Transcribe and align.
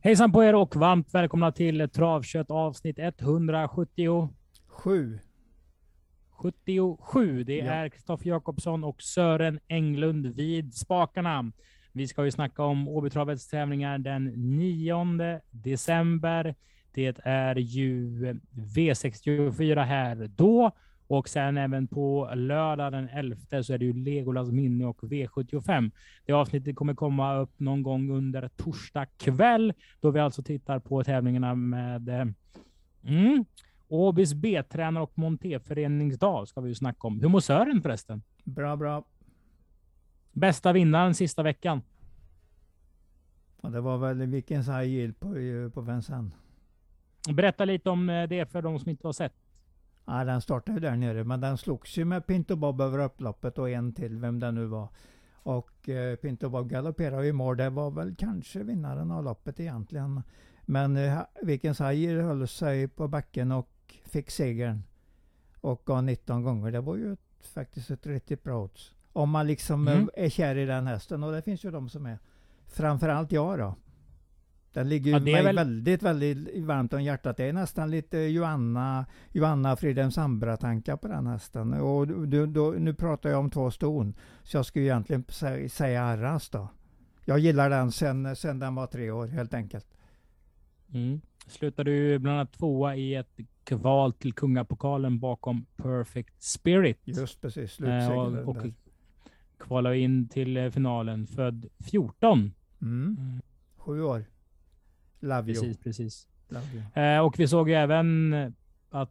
Hejsan 0.00 0.32
på 0.32 0.44
er 0.44 0.54
och 0.54 0.76
varmt 0.76 1.14
välkomna 1.14 1.52
till 1.52 1.88
Travkött 1.90 2.50
avsnitt 2.50 2.98
177. 2.98 5.18
77. 6.30 7.44
Det 7.44 7.56
Ja. 7.56 7.64
är 7.72 7.88
Kristoffer 7.88 8.26
Jakobsson 8.28 8.84
och 8.84 9.02
Sören 9.02 9.60
Englund 9.68 10.26
vid 10.26 10.74
spakarna. 10.74 11.52
Vi 11.92 12.08
ska 12.08 12.24
ju 12.24 12.30
snacka 12.30 12.62
om 12.62 12.88
Åbytravets 12.88 13.48
tävlingar 13.48 13.98
den 13.98 14.24
9 14.58 15.40
december. 15.50 16.54
Det 16.94 17.18
är 17.24 17.56
ju 17.56 18.18
V64 18.76 19.84
här 19.84 20.30
då. 20.36 20.70
Och 21.08 21.28
sen 21.28 21.56
även 21.56 21.86
på 21.86 22.30
lördag 22.34 22.92
den 22.92 23.08
11 23.08 23.62
så 23.62 23.72
är 23.72 23.78
det 23.78 23.84
ju 23.84 23.92
Legolas 23.92 24.50
minne 24.50 24.86
och 24.86 25.02
V75. 25.02 25.90
Det 26.26 26.32
avsnittet 26.32 26.76
kommer 26.76 26.94
komma 26.94 27.36
upp 27.36 27.60
någon 27.60 27.82
gång 27.82 28.10
under 28.10 28.48
torsdag 28.48 29.06
kväll 29.06 29.72
då 30.00 30.10
vi 30.10 30.20
alltså 30.20 30.42
tittar 30.42 30.78
på 30.78 31.04
tävlingarna 31.04 31.54
med 31.54 32.34
mm, 33.02 33.44
Åbys 33.88 34.34
B-tränare 34.34 35.04
och 35.04 35.18
montéföreningsdag 35.18 36.48
ska 36.48 36.60
vi 36.60 36.68
ju 36.68 36.74
snacka 36.74 37.06
om. 37.06 37.20
Hur 37.20 37.28
mår 37.28 37.40
Sören 37.40 37.82
förresten? 37.82 38.22
Bra, 38.44 38.76
bra. 38.76 39.04
Bästa 40.32 40.72
vinnaren 40.72 41.14
sista 41.14 41.42
veckan? 41.42 41.82
Och 43.56 43.70
det 43.70 43.80
var 43.80 43.98
väl 43.98 44.26
vilken 44.26 44.62
yield 44.62 45.20
på, 45.20 45.28
på 45.74 45.80
Vincennes. 45.80 46.32
Berätta 47.32 47.64
lite 47.64 47.90
om 47.90 48.10
eh, 48.10 48.28
det 48.28 48.46
för 48.46 48.62
de 48.62 48.78
som 48.78 48.90
inte 48.90 49.08
har 49.08 49.12
sett. 49.12 49.34
Ja, 50.08 50.24
den 50.24 50.40
startade 50.40 50.76
ju 50.76 50.80
där 50.80 50.96
nere, 50.96 51.24
men 51.24 51.40
den 51.40 51.58
slogs 51.58 51.96
ju 51.98 52.04
med 52.04 52.26
Pinto 52.26 52.56
Bob 52.56 52.80
över 52.80 52.98
upploppet 52.98 53.58
och 53.58 53.70
en 53.70 53.92
till, 53.92 54.18
vem 54.18 54.40
det 54.40 54.50
nu 54.52 54.66
var. 54.66 54.88
Och 55.32 55.88
eh, 55.88 56.16
Pinto 56.16 56.48
Bob 56.48 56.68
galopperade 56.70 57.26
i 57.26 57.32
mål. 57.32 57.56
Det 57.56 57.70
var 57.70 57.90
väl 57.90 58.14
kanske 58.18 58.62
vinnaren 58.62 59.10
av 59.10 59.24
loppet 59.24 59.60
egentligen. 59.60 60.22
Men 60.62 60.96
eh, 60.96 61.18
Vikens 61.42 61.78
Hajer 61.78 62.20
höll 62.20 62.48
sig 62.48 62.88
på 62.88 63.08
backen 63.08 63.52
och 63.52 63.94
fick 64.04 64.30
segern. 64.30 64.82
Och 65.60 65.82
gav 65.84 66.04
19 66.04 66.42
gånger. 66.42 66.72
Det 66.72 66.80
var 66.80 66.96
ju 66.96 67.12
ett, 67.12 67.46
faktiskt 67.54 67.90
ett 67.90 68.06
riktigt 68.06 68.42
bra 68.42 68.62
odds. 68.64 68.94
Om 69.12 69.30
man 69.30 69.46
liksom 69.46 69.88
Mm. 69.88 70.10
eh, 70.14 70.24
är 70.24 70.28
kär 70.28 70.56
i 70.56 70.66
den 70.66 70.86
hästen. 70.86 71.22
Och 71.24 71.32
det 71.32 71.42
finns 71.42 71.64
ju 71.64 71.70
de 71.70 71.88
som 71.88 72.06
är. 72.06 72.18
Framförallt 72.66 73.32
jag 73.32 73.58
då. 73.58 73.74
Den 74.78 74.88
ligger 74.88 75.06
ju 75.06 75.12
Ja, 75.12 75.20
mig 75.20 75.44
väl- 75.44 75.56
väldigt, 75.56 76.02
väldigt 76.02 76.64
varmt 76.64 76.92
om 76.92 77.02
hjärtat. 77.02 77.36
Det 77.36 77.44
är 77.44 77.52
nästan 77.52 77.90
lite 77.90 78.18
Joanna, 78.18 79.06
Joanna 79.32 79.76
Fridhems 79.76 80.18
Ambra-tankar 80.18 80.96
på 80.96 81.08
den 81.08 81.26
hästen. 81.26 81.72
Och 81.74 82.06
du, 82.28 82.46
då, 82.46 82.70
nu 82.78 82.94
pratar 82.94 83.30
jag 83.30 83.38
om 83.38 83.50
två 83.50 83.70
ston. 83.70 84.14
Så 84.42 84.56
jag 84.56 84.66
skulle 84.66 84.84
egentligen 84.84 85.24
sä- 85.24 85.68
säga 85.68 86.02
Arras 86.02 86.48
då. 86.50 86.68
Jag 87.24 87.38
gillar 87.38 87.70
den 87.70 87.92
sen, 87.92 88.36
sen 88.36 88.58
den 88.58 88.74
var 88.74 88.86
tre 88.86 89.10
år 89.10 89.26
helt 89.26 89.54
enkelt. 89.54 89.86
Mm. 90.92 91.20
Slutade 91.46 91.90
ju 91.90 92.18
bland 92.18 92.36
annat 92.38 92.52
tvåa 92.52 92.96
i 92.96 93.14
ett 93.14 93.38
kval 93.64 94.12
till 94.12 94.32
kungapokalen 94.32 95.18
bakom 95.18 95.66
Perfect 95.76 96.42
Spirit. 96.42 97.00
Just 97.04 97.40
precis, 97.40 97.62
Eh, 97.62 97.68
slutseglaren 97.68 98.38
och, 98.44 98.56
och 98.56 98.66
kvalade 99.58 99.98
in 99.98 100.28
till 100.28 100.56
eh, 100.56 100.70
finalen 100.70 101.26
född 101.26 101.66
14. 101.90 102.52
Mm. 102.82 103.16
Sju 103.76 104.02
år. 104.02 104.24
Love 105.20 105.52
you. 105.52 105.60
Precis, 105.60 105.78
precis. 105.78 106.26
Love 106.48 106.66
you. 106.72 107.04
Eh, 107.04 107.20
och 107.20 107.38
vi 107.38 107.48
såg 107.48 107.68
ju 107.68 107.74
även 107.74 108.34
att 108.90 109.10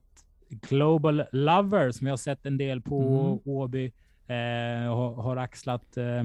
Global 0.50 1.24
Lover, 1.32 1.92
som 1.92 2.06
vi 2.06 2.10
har 2.10 2.18
sett 2.18 2.46
en 2.46 2.58
del 2.58 2.82
på 2.82 3.02
Mm. 3.02 3.40
Åby, 3.58 3.86
eh, 4.28 4.36
har, 4.96 5.22
har 5.22 5.38
axlat 5.38 5.98
eh, 5.98 6.24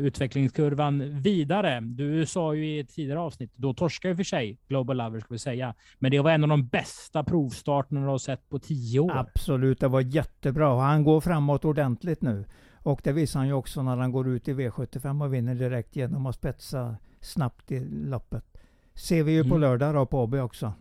utvecklingskurvan 0.00 1.20
vidare. 1.20 1.80
Du 1.80 2.26
sa 2.26 2.54
ju 2.54 2.66
i 2.66 2.78
ett 2.78 2.88
tidigare 2.88 3.20
avsnitt, 3.20 3.52
då 3.56 3.74
torskade 3.74 4.12
ju 4.12 4.16
för 4.16 4.24
sig 4.24 4.58
Global 4.68 4.96
Lover, 4.96 5.20
ska 5.20 5.28
vi 5.34 5.38
säga. 5.38 5.74
Men 5.98 6.10
det 6.10 6.20
var 6.20 6.30
en 6.30 6.42
av 6.42 6.48
de 6.48 6.66
bästa 6.66 7.24
provstarterna 7.24 8.00
du 8.00 8.06
har 8.06 8.18
sett 8.18 8.48
på 8.48 8.58
tio 8.58 9.00
år. 9.00 9.16
Absolut, 9.16 9.80
det 9.80 9.88
var 9.88 10.00
jättebra. 10.00 10.80
Han 10.80 11.04
går 11.04 11.20
framåt 11.20 11.64
ordentligt 11.64 12.22
nu. 12.22 12.44
Och 12.82 13.00
det 13.04 13.12
visar 13.12 13.40
han 13.40 13.46
ju 13.46 13.52
också 13.52 13.82
när 13.82 13.96
han 13.96 14.12
går 14.12 14.28
ut 14.28 14.48
i 14.48 14.54
V75 14.54 15.24
och 15.24 15.34
vinner 15.34 15.54
direkt 15.54 15.96
genom 15.96 16.26
att 16.26 16.34
spetsa 16.34 16.96
snabbt 17.20 17.72
i 17.72 17.84
loppet. 17.84 18.57
Ser 18.98 19.22
vi 19.22 19.32
ju 19.32 19.42
på 19.42 19.48
Mm. 19.54 19.60
lördag 19.60 19.94
då 19.94 20.06
på 20.06 20.22
Åby 20.22 20.38
också. 20.38 20.72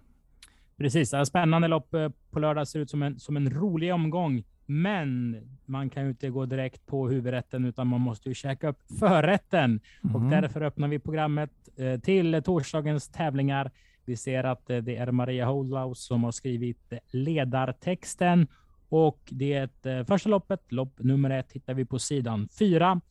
Precis, 0.77 1.13
spännande 1.25 1.67
lopp 1.67 1.93
eh, 1.93 2.09
på 2.31 2.39
lördag. 2.39 2.67
Ser 2.67 2.79
ut 2.79 2.89
som 2.89 3.03
en, 3.03 3.19
som 3.19 3.37
en 3.37 3.49
rolig 3.49 3.93
omgång. 3.93 4.43
Men 4.65 5.37
man 5.65 5.89
kan 5.89 6.03
ju 6.03 6.09
inte 6.09 6.29
gå 6.29 6.45
direkt 6.45 6.85
på 6.85 7.09
huvudrätten 7.09 7.65
utan 7.65 7.87
man 7.87 8.01
måste 8.01 8.29
ju 8.29 8.35
käka 8.35 8.67
upp 8.69 8.79
förrätten. 8.99 9.79
Och 10.13 10.21
Mhm. 10.21 10.29
därför 10.29 10.61
öppnar 10.61 10.87
vi 10.87 10.99
programmet 10.99 11.51
eh, 11.75 11.99
till 11.99 12.41
torsdagens 12.45 13.09
tävlingar. 13.09 13.71
Vi 14.05 14.15
ser 14.17 14.43
att 14.43 14.69
eh, 14.69 14.77
det 14.77 14.95
är 14.95 15.11
Maria 15.11 15.45
Holdhouse 15.45 16.01
som 16.01 16.23
har 16.23 16.31
skrivit 16.31 16.93
ledartexten. 17.11 18.47
Och 18.89 19.19
det 19.31 19.69
första 20.07 20.29
loppet, 20.29 20.71
lopp 20.71 20.99
nummer 20.99 21.29
ett, 21.29 21.51
hittar 21.51 21.73
vi 21.73 21.85
på 21.85 21.99
sidan 21.99 22.47
fyra. 22.59 23.01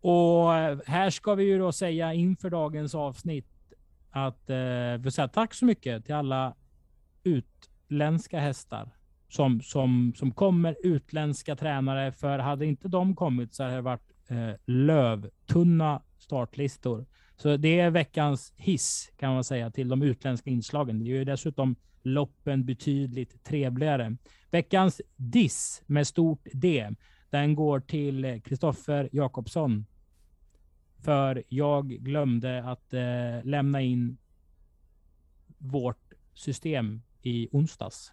Och 0.00 0.56
eh, 0.56 0.78
här 0.86 1.10
ska 1.10 1.34
vi 1.34 1.44
ju 1.44 1.58
då 1.58 1.72
säga 1.72 2.14
inför 2.14 2.50
dagens 2.50 2.94
avsnitt 2.94 3.46
att 4.10 4.50
eh, 4.50 4.56
vi 4.98 5.10
säga 5.10 5.28
tack 5.28 5.54
så 5.54 5.64
mycket 5.64 6.04
till 6.04 6.14
alla 6.14 6.54
utländska 7.24 8.40
hästar 8.40 8.90
som, 9.28 9.60
som, 9.60 10.12
som 10.16 10.30
kommer, 10.30 10.76
utländska 10.82 11.56
tränare. 11.56 12.12
För 12.12 12.38
hade 12.38 12.66
inte 12.66 12.88
de 12.88 13.16
kommit 13.16 13.54
så 13.54 13.62
hade 13.62 13.74
det 13.74 13.80
varit 13.82 14.12
eh, 14.28 14.50
lövtunna 14.66 16.02
startlistor. 16.18 17.06
Så 17.36 17.56
det 17.56 17.80
är 17.80 17.90
veckans 17.90 18.52
hiss 18.56 19.12
kan 19.16 19.34
man 19.34 19.44
säga 19.44 19.70
till 19.70 19.88
de 19.88 20.02
utländska 20.02 20.50
inslagen. 20.50 20.98
Det 20.98 21.04
är 21.04 21.14
ju 21.14 21.24
dessutom 21.24 21.76
loppen 22.02 22.64
betydligt 22.64 23.44
trevligare. 23.44 24.16
Veckans 24.50 25.00
diss 25.16 25.82
med 25.86 26.06
stort 26.06 26.46
D, 26.52 26.90
den 27.30 27.54
går 27.54 27.80
till 27.80 28.24
eh, 28.24 28.40
Kristoffer 28.40 29.08
Jakobsson. 29.12 29.86
För 31.04 31.42
jag 31.48 31.88
glömde 31.88 32.64
att 32.64 32.94
eh, 32.94 33.44
lämna 33.44 33.82
in 33.82 34.18
vårt 35.58 36.12
system 36.34 37.02
i 37.22 37.48
onsdags. 37.52 38.12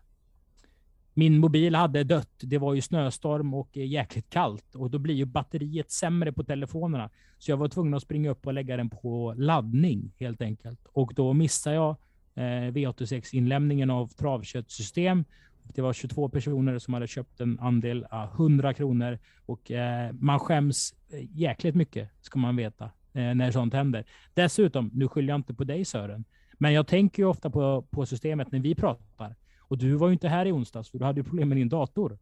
Min 1.14 1.40
mobil 1.40 1.76
hade 1.76 2.04
dött. 2.04 2.40
Det 2.40 2.58
var 2.58 2.74
ju 2.74 2.82
snöstorm 2.82 3.54
och 3.54 3.78
eh, 3.78 3.88
jäkligt 3.88 4.30
kallt 4.30 4.76
och 4.76 4.92
då 4.92 5.00
blir 5.00 5.16
ju 5.16 5.26
batteriet 5.26 5.92
sämre 5.92 6.34
på 6.34 6.44
telefonerna. 6.44 7.10
Så 7.38 7.52
jag 7.52 7.58
var 7.58 7.68
tvungen 7.68 7.94
att 7.94 8.04
springa 8.04 8.30
upp 8.30 8.48
och 8.48 8.54
lägga 8.54 8.78
den 8.78 8.90
på 8.90 9.34
laddning 9.38 10.14
helt 10.20 10.42
enkelt. 10.42 10.80
Och 10.86 11.14
då 11.16 11.34
missade 11.34 11.76
jag 11.76 11.96
eh, 12.36 12.72
V86-inlämningen 12.72 13.90
av 13.90 14.08
travköttsystem. 14.08 15.26
Det 15.74 15.82
var 15.82 15.94
22 15.94 16.30
personer 16.30 16.80
som 16.80 16.94
hade 16.94 17.08
köpt 17.08 17.40
en 17.42 17.60
andel 17.60 18.06
av 18.10 18.30
100 18.34 18.74
kronor 18.74 19.20
och 19.46 19.72
eh, 19.72 20.12
man 20.14 20.40
skäms 20.40 20.94
eh, 21.14 21.20
jäkligt 21.40 21.76
mycket 21.76 22.10
ska 22.22 22.40
man 22.40 22.56
veta 22.56 22.86
eh, 23.14 23.36
när 23.36 23.52
sånt 23.52 23.74
händer. 23.74 24.06
Dessutom, 24.34 24.90
nu 24.94 25.08
skyller 25.08 25.30
jag 25.30 25.38
inte 25.38 25.54
på 25.54 25.64
dig 25.64 25.86
Sören, 25.86 26.26
men 26.54 26.74
jag 26.74 26.88
tänker 26.88 27.24
ju 27.24 27.30
ofta 27.30 27.50
på, 27.50 27.82
på 27.82 28.06
systemet 28.06 28.52
när 28.52 28.60
vi 28.60 28.76
pratar. 28.76 29.36
Och 29.60 29.78
du 29.78 29.94
var 29.96 30.08
ju 30.08 30.14
inte 30.14 30.28
här 30.28 30.46
i 30.46 30.52
onsdags 30.52 30.90
för 30.92 31.00
du 31.00 31.06
hade 31.06 31.20
ju 31.20 31.24
problem 31.24 31.50
med 31.50 31.58
din 31.58 31.70
dator. 31.70 32.18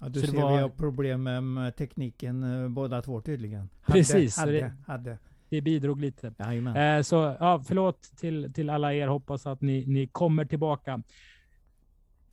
Ja, 0.00 0.08
du 0.08 0.20
Så 0.20 0.26
ser 0.26 0.42
var- 0.42 0.56
vi 0.56 0.62
har 0.62 0.68
problem 0.68 1.22
med- 1.22 1.76
tekniken 1.76 2.74
båda 2.74 3.02
två 3.02 3.20
tydligen. 3.20 3.68
Precis, 3.86 4.34
så 4.34 4.40
Hade, 4.40 4.52
det- 4.52 4.62
hade, 4.62 4.76
hade. 4.86 5.18
Det 5.48 5.60
bidrog 5.60 6.00
lite. 6.00 6.32
Jajamän. 6.38 6.76
Eh, 6.96 7.02
så 7.02 7.36
ja, 7.40 7.62
förlåt 7.66 8.02
till, 8.16 8.52
till 8.52 8.70
alla 8.70 8.94
er. 8.94 9.06
Hoppas 9.08 9.46
att 9.46 9.60
ni, 9.60 9.86
ni 9.86 10.06
kommer 10.06 10.44
tillbaka. 10.44 11.02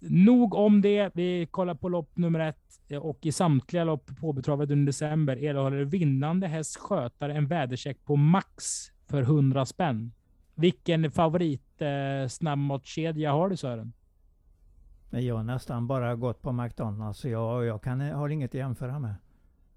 Nog 0.09 0.55
om 0.55 0.81
det. 0.81 1.11
Vi 1.13 1.47
kollar 1.51 1.75
på 1.75 1.89
lopp 1.89 2.17
nummer 2.17 2.39
ett 2.39 2.81
eh, 2.87 2.97
och 2.97 3.25
i 3.25 3.31
samtliga 3.31 3.83
lopp 3.83 4.19
på 4.19 4.29
Åbytravet 4.29 4.71
under 4.71 4.85
december 4.85 5.43
erhåller 5.43 5.83
vinnande 5.83 6.47
häst 6.47 6.77
skötare 6.77 7.33
en 7.33 7.47
vädercheck 7.47 8.05
på 8.05 8.15
max 8.15 8.63
för 9.07 9.21
100 9.21 9.65
spänn. 9.65 10.11
Vilken 10.55 11.11
favorit 11.11 11.81
eh, 11.81 12.27
snabbmatskedja 12.29 13.31
har 13.31 13.49
du 13.49 13.57
Sören? 13.57 13.93
Jag 15.09 15.35
har 15.35 15.43
nästan 15.43 15.87
bara 15.87 16.15
gått 16.15 16.41
på 16.41 16.51
McDonalds 16.51 17.19
så 17.19 17.29
jag, 17.29 17.65
jag 17.65 17.81
kan, 17.81 18.01
har 18.01 18.29
inget 18.29 18.51
att 18.51 18.55
jämföra 18.55 18.99
med. 18.99 19.15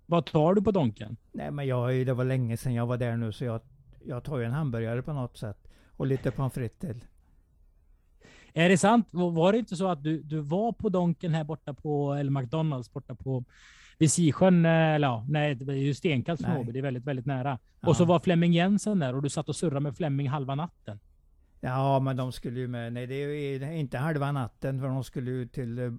Vad 0.07 0.27
tar 0.27 0.55
du 0.55 0.63
på 0.63 0.71
Donken? 0.71 1.17
Nej 1.33 1.51
men 1.51 1.67
jag, 1.67 2.07
det 2.07 2.15
var 2.15 2.25
länge 2.25 2.57
sedan 2.57 2.75
jag 2.75 2.87
var 2.87 2.97
där 2.97 3.17
nu 3.17 3.33
så 3.33 3.45
jag, 3.45 3.61
jag 4.05 4.25
tar 4.25 4.39
ju 4.39 4.45
en 4.45 4.53
hamburgare 4.53 5.03
på 5.03 5.13
något 5.13 5.37
sätt. 5.37 5.69
Och 5.97 6.07
lite 6.07 6.31
pommes 6.31 6.53
frites 6.53 6.79
till. 6.79 7.05
Är 8.59 8.69
det 8.69 8.79
sant? 8.79 9.09
Var 9.11 9.53
det 9.53 9.59
inte 9.59 9.77
så 9.77 9.89
att 9.89 10.03
du, 10.03 10.23
du 10.23 10.41
var 10.41 10.73
på 10.73 10.89
Donken 10.89 11.35
här 11.35 11.45
borta 11.45 11.75
på, 11.75 12.15
eller 12.15 12.31
McDonalds 12.31 12.93
borta 12.93 13.15
på 13.15 13.45
vid 13.99 14.13
Sisjön, 14.13 14.65
eh, 14.67 14.71
eller 14.71 15.09
ja, 15.09 15.25
nej, 15.29 15.55
det 15.55 15.73
är 15.73 15.77
ju 15.77 15.95
stenkast 15.95 16.43
från. 16.43 16.57
Åby, 16.57 16.73
det 16.73 16.79
är 16.79 16.83
väldigt, 16.83 17.05
väldigt 17.05 17.27
nära. 17.27 17.59
Ja. 17.81 17.89
Och 17.89 17.97
så 17.97 18.05
var 18.05 18.21
Flemming 18.21 18.53
Jensen 18.53 18.99
där 18.99 19.15
och 19.15 19.23
du 19.23 19.29
satt 19.29 19.49
och 19.49 19.57
surrade 19.57 19.81
med 19.81 19.97
Flemming 19.97 20.29
halva 20.29 20.55
natten. 20.55 20.99
Ja 21.61 22.01
men 22.01 22.17
de 22.17 22.33
skulle 22.33 22.61
ju 22.61 22.69
med, 22.69 22.93
nej 22.93 23.07
det 23.07 23.15
är 23.15 23.71
inte 23.73 23.99
halva 23.99 24.33
natten 24.33 24.81
för 24.81 24.89
de 24.89 25.05
skulle 25.05 25.31
ju 25.31 25.47
till, 25.47 25.79
eh, 25.79 25.93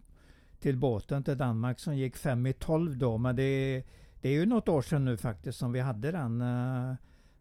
till 0.60 0.78
båten 0.78 1.24
till 1.24 1.38
Danmark 1.38 1.80
som 1.80 1.98
gick 1.98 2.16
fem 2.18 2.46
i 2.48 2.54
tolv 2.54 2.98
då. 2.98 3.18
Men 3.18 3.36
det, 3.36 3.84
det 4.22 4.30
är 4.30 4.34
ju 4.34 4.46
något 4.46 4.70
år 4.70 4.82
sedan 4.82 5.06
nu 5.06 5.18
faktiskt 5.18 5.58
som 5.60 5.72
vi 5.72 5.80
hade 5.80 6.12
den, 6.12 6.42
eh, 6.42 6.96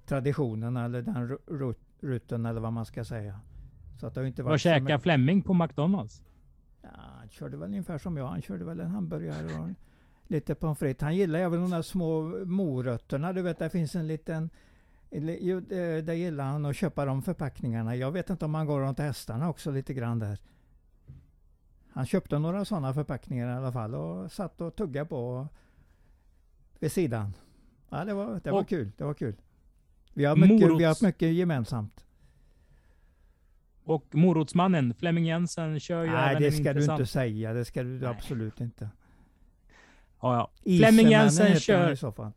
traditionen 0.06 0.76
eller 0.76 1.02
den 1.02 1.28
ru- 1.28 1.46
ru- 1.46 1.74
rutten 2.00 2.46
eller 2.46 2.60
vad 2.60 2.72
man 2.72 2.86
ska 2.86 3.04
säga. 3.04 3.40
Så 4.00 4.06
att 4.06 4.14
det 4.14 4.20
har 4.20 4.26
inte 4.26 4.42
varit 4.42 4.52
Vad 4.52 4.60
käkar 4.60 4.80
mycket- 4.80 5.02
Flemming 5.02 5.42
på 5.42 5.54
McDonalds? 5.54 6.22
Ja, 6.82 6.88
han 7.18 7.28
körde 7.28 7.56
väl 7.56 7.68
ungefär 7.68 7.98
som 7.98 8.16
jag. 8.16 8.26
Han 8.26 8.42
körde 8.42 8.64
väl 8.64 8.80
en 8.80 8.90
hamburgare 8.90 9.58
och 9.60 9.68
lite 10.26 10.54
pommes 10.54 10.78
frites. 10.78 11.02
Han 11.02 11.16
gillar 11.16 11.38
även 11.38 11.60
de 11.60 11.70
där 11.70 11.82
små 11.82 12.22
morötterna. 12.44 13.32
Du 13.32 13.42
vet, 13.42 13.58
det 13.58 13.70
finns 13.70 13.94
en 13.94 14.06
liten... 14.06 14.50
Jo, 15.40 15.60
det 15.60 16.02
det 16.02 16.14
gillar 16.14 16.44
han 16.44 16.64
att 16.66 16.76
köpa 16.76 17.04
de 17.04 17.22
förpackningarna. 17.22 17.96
Jag 17.96 18.12
vet 18.12 18.30
inte 18.30 18.44
om 18.44 18.54
han 18.54 18.66
går 18.66 18.80
runt 18.80 18.98
hästarna 18.98 19.48
också 19.48 19.70
lite 19.70 19.94
grann 19.94 20.18
där. 20.18 20.38
Han 21.92 22.06
köpte 22.06 22.38
några 22.38 22.64
sådana 22.64 22.94
förpackningar 22.94 23.48
i 23.48 23.52
alla 23.56 23.72
fall 23.72 23.94
och 23.94 24.32
satt 24.32 24.60
och 24.60 24.76
tuggade 24.76 25.06
på 25.06 25.48
vid 26.80 26.92
sidan. 26.92 27.32
Ja, 27.90 28.04
det 28.04 28.14
var, 28.14 28.40
det 28.44 28.50
var 28.50 28.60
Och- 28.60 28.68
kul. 28.68 28.92
Det 28.96 29.04
var 29.04 29.14
kul. 29.14 29.34
Vi 30.14 30.24
har, 30.24 30.36
mycket, 30.36 30.68
vi 30.78 30.84
har 30.84 30.88
haft 30.88 31.02
mycket 31.02 31.32
gemensamt. 31.32 32.05
Och 33.86 34.14
morotsmannen 34.14 34.94
Flemming 34.94 35.26
Jensen 35.26 35.80
kör 35.80 36.04
ju 36.04 36.10
Nej, 36.10 36.30
även 36.30 36.42
det 36.42 36.52
ska 36.52 36.62
du 36.62 36.68
intressant... 36.68 37.00
inte 37.00 37.12
säga. 37.12 37.52
Det 37.52 37.64
ska 37.64 37.82
du 37.82 37.88
Nej. 37.88 38.08
absolut 38.08 38.60
inte. 38.60 38.88
Ja, 40.20 40.50
ja. 40.64 40.76
Flemming 40.78 41.08
Jensen 41.08 41.60
kör-. 41.60 42.32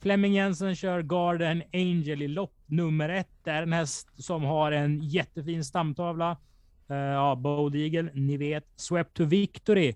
Flemming 0.00 0.32
Jensen 0.32 0.76
kör 0.76 1.02
Garden 1.02 1.62
Angel 1.72 2.22
i 2.22 2.28
lopp 2.28 2.54
nummer 2.66 3.08
ett. 3.08 3.30
Det 3.44 3.50
är 3.50 3.62
en 3.62 3.72
häst 3.72 4.24
som 4.24 4.44
har 4.44 4.72
en 4.72 5.00
jättefin 5.00 5.64
stamtavla. 5.64 6.36
Uh, 6.90 6.96
ja, 6.96 7.34
Bold 7.34 7.74
Eagle, 7.76 8.10
ni 8.14 8.36
vet. 8.36 8.64
Swept 8.76 9.14
to 9.14 9.24
Victory. 9.24 9.94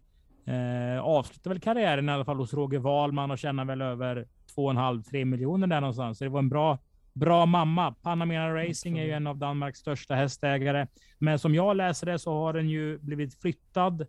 Uh, 0.49 1.01
avslutar 1.01 1.51
väl 1.51 1.61
karriären 1.61 2.09
i 2.09 2.13
alla 2.13 2.25
fall 2.25 2.37
hos 2.37 2.55
Roger 2.55 2.79
Wahlman 2.79 3.31
och 3.31 3.39
tjänar 3.39 3.65
väl 3.65 3.83
över 3.83 4.27
2,5-3 4.57 5.25
miljoner 5.25 5.67
där 5.67 5.81
någonstans. 5.81 6.19
Så 6.19 6.25
det 6.25 6.31
var 6.31 6.39
en 6.39 6.49
bra, 6.49 6.79
bra 7.19 7.47
mamma. 7.47 7.95
Panamera 8.03 8.55
Racing 8.69 8.99
är 8.99 9.05
ju 9.05 9.13
en 9.13 9.27
av 9.27 9.37
Danmarks 9.39 9.79
största 9.79 10.15
hästägare. 10.15 10.87
Men 11.19 11.39
som 11.39 11.55
jag 11.55 11.77
läser 11.77 12.07
det 12.07 12.19
så 12.19 12.33
har 12.33 12.53
den 12.53 12.69
ju 12.69 12.99
blivit 12.99 13.35
flyttad. 13.35 14.01
Eh, 14.01 14.07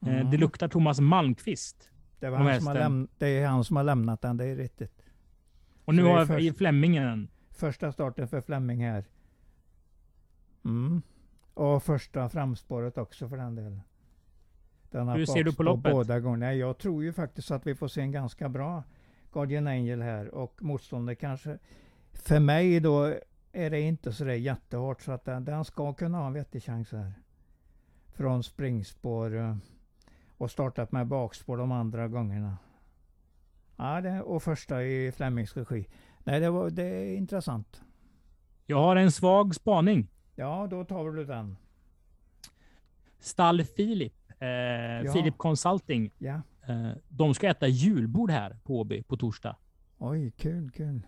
Mm. 0.00 0.30
Det 0.30 0.36
luktar 0.36 0.68
Thomas 0.68 1.00
Malmqvist. 1.00 1.90
Det, 2.20 2.30
var 2.30 2.38
han 2.38 2.58
som 2.60 2.66
har 2.66 2.74
läm- 2.74 3.08
det 3.18 3.26
är 3.28 3.46
han 3.46 3.64
som 3.64 3.76
har 3.76 3.84
lämnat 3.84 4.22
den, 4.22 4.36
det 4.36 4.44
är 4.44 4.56
riktigt. 4.56 5.02
Och 5.84 5.94
nu 5.94 6.02
har 6.04 6.26
först- 6.26 6.58
Flemmingen 6.58 7.28
Första 7.50 7.92
starten 7.92 8.28
för 8.28 8.40
Flemming 8.40 8.84
här. 8.84 9.04
Mm. 10.64 11.02
Och 11.54 11.82
första 11.82 12.28
framspåret 12.28 12.98
också 12.98 13.28
för 13.28 13.36
den 13.36 13.54
delen. 13.54 13.80
Den 14.90 15.08
Hur 15.08 15.26
ser 15.26 15.44
du 15.44 15.54
på 15.54 15.62
loppet? 15.62 15.92
Båda 15.92 16.20
gångerna. 16.20 16.54
Jag 16.54 16.78
tror 16.78 17.04
ju 17.04 17.12
faktiskt 17.12 17.50
att 17.50 17.66
vi 17.66 17.74
får 17.74 17.88
se 17.88 18.00
en 18.00 18.12
ganska 18.12 18.48
bra 18.48 18.82
Guardian 19.32 19.66
Angel 19.66 20.02
här 20.02 20.28
och 20.34 20.62
motståndet 20.62 21.20
kanske. 21.20 21.58
För 22.16 22.40
mig 22.40 22.80
då 22.80 23.14
är 23.52 23.70
det 23.70 23.80
inte 23.80 24.12
så 24.12 24.24
där 24.24 24.32
jättehårt 24.32 25.02
så 25.02 25.12
att 25.12 25.24
den, 25.24 25.44
den 25.44 25.64
ska 25.64 25.92
kunna 25.92 26.18
ha 26.18 26.26
en 26.26 26.32
vettig 26.32 26.62
chans 26.62 26.92
här. 26.92 27.12
Från 28.14 28.42
springspår 28.42 29.36
eh, 29.36 29.56
och 30.36 30.50
startat 30.50 30.92
med 30.92 31.06
bakspår 31.06 31.56
de 31.56 31.72
andra 31.72 32.08
gångerna. 32.08 32.56
Ja, 33.76 34.00
det, 34.00 34.22
och 34.22 34.42
första 34.42 34.82
i 34.82 35.12
Flemmings 35.12 35.56
regi. 35.56 35.86
Nej, 36.24 36.40
det, 36.40 36.50
var, 36.50 36.70
det 36.70 36.82
är 36.82 37.16
intressant. 37.16 37.82
Jag 38.66 38.76
har 38.76 38.96
en 38.96 39.12
svag 39.12 39.54
spaning. 39.54 40.08
Ja, 40.34 40.66
då 40.70 40.84
tar 40.84 41.10
du 41.10 41.24
den. 41.24 41.56
Stall 43.18 43.64
Filip, 43.64 44.14
eh, 44.28 45.12
Filip 45.12 45.38
Consulting. 45.38 46.10
Ja. 46.18 46.40
Eh, 46.68 46.90
de 47.08 47.34
ska 47.34 47.48
äta 47.48 47.68
julbord 47.68 48.30
här 48.30 48.58
på 48.64 48.80
Åby 48.80 49.02
på 49.02 49.16
torsdag. 49.16 49.56
Oj, 49.98 50.30
kul, 50.30 50.70
kul. 50.70 51.00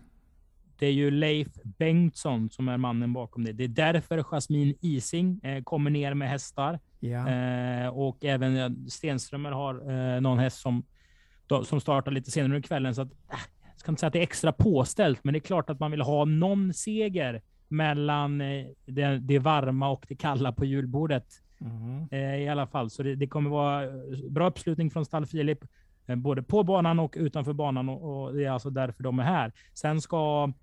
Det 0.79 0.85
är 0.85 0.91
ju 0.91 1.11
Leif 1.11 1.47
Bengtsson 1.63 2.49
som 2.49 2.67
är 2.67 2.77
mannen 2.77 3.13
bakom 3.13 3.43
det. 3.43 3.53
Det 3.53 3.63
är 3.63 3.67
därför 3.67 4.23
Jasmin 4.23 4.75
Ising 4.81 5.39
eh, 5.43 5.63
kommer 5.63 5.89
ner 5.89 6.13
med 6.13 6.29
hästar. 6.29 6.79
Eh, 7.01 7.87
och 7.87 8.25
även 8.25 8.89
Stenströmer 8.89 9.51
har 9.51 9.91
eh, 9.91 10.21
någon 10.21 10.39
häst 10.39 10.61
som, 10.61 10.83
då, 11.47 11.63
som 11.63 11.81
startar 11.81 12.11
lite 12.11 12.31
senare 12.31 12.55
under 12.55 12.67
kvällen. 12.67 12.95
Så 12.95 13.01
att, 13.01 13.11
äh, 13.11 13.39
jag 13.71 13.79
ska 13.79 13.91
inte 13.91 13.99
säga 13.99 14.07
att 14.07 14.13
det 14.13 14.19
är 14.19 14.23
extra 14.23 14.51
påställt, 14.51 15.23
men 15.23 15.33
det 15.33 15.37
är 15.37 15.41
klart 15.41 15.69
att 15.69 15.79
man 15.79 15.91
vill 15.91 16.01
ha 16.01 16.25
någon 16.25 16.73
seger 16.73 17.41
mellan 17.67 18.41
eh, 18.41 18.65
det, 18.85 19.19
det 19.19 19.39
varma 19.39 19.89
och 19.89 20.05
det 20.09 20.15
kalla 20.15 20.51
på 20.51 20.65
julbordet. 20.65 21.25
Eh, 22.11 22.35
i 22.35 22.49
alla 22.49 22.67
fall. 22.67 22.89
Så 22.89 23.03
det, 23.03 23.15
det 23.15 23.27
kommer 23.27 23.49
vara 23.49 23.87
bra 24.29 24.47
uppslutning 24.47 24.91
från 24.91 25.05
Stall 25.05 25.25
Filip, 25.25 25.59
både 26.17 26.43
på 26.43 26.63
banan 26.63 26.99
och 26.99 27.15
utanför 27.17 27.53
banan 27.53 27.89
och, 27.89 28.23
och 28.23 28.33
det 28.33 28.45
är 28.45 28.51
alltså 28.51 28.69
därför 28.69 29.03
de 29.03 29.19
är 29.19 29.23
här. 29.23 29.51
Sen 29.73 30.01
ska 30.01 30.43
mm, 30.43 30.53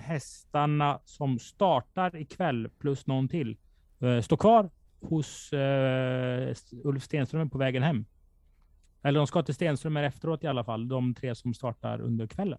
hästarna 0.00 1.00
som 1.04 1.38
startar 1.38 2.16
ikväll 2.16 2.68
plus 2.78 3.06
någon 3.06 3.28
till 3.28 3.56
eh, 4.00 4.20
stå 4.20 4.36
kvar 4.36 4.70
hos 5.00 5.52
eh, 5.52 6.54
Ulf 6.84 7.02
Stenström 7.02 7.50
på 7.50 7.58
vägen 7.58 7.82
hem. 7.82 8.04
Eller 9.02 9.20
de 9.20 9.26
ska 9.26 9.42
till 9.42 9.54
Stenström 9.54 9.96
efteråt 9.96 10.44
i 10.44 10.46
alla 10.46 10.64
fall, 10.64 10.88
de 10.88 11.14
tre 11.14 11.34
som 11.34 11.54
startar 11.54 12.00
under 12.00 12.26
kvällen. 12.26 12.58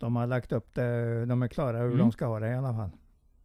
De 0.00 0.16
har 0.16 0.26
lagt 0.26 0.52
upp 0.52 0.74
det, 0.74 1.26
de 1.26 1.42
är 1.42 1.48
klara 1.48 1.78
hur 1.78 1.86
Mm. 1.86 1.98
de 1.98 2.12
ska 2.12 2.26
ha 2.26 2.40
det 2.40 2.50
i 2.50 2.54
alla 2.54 2.74
fall. 2.74 2.90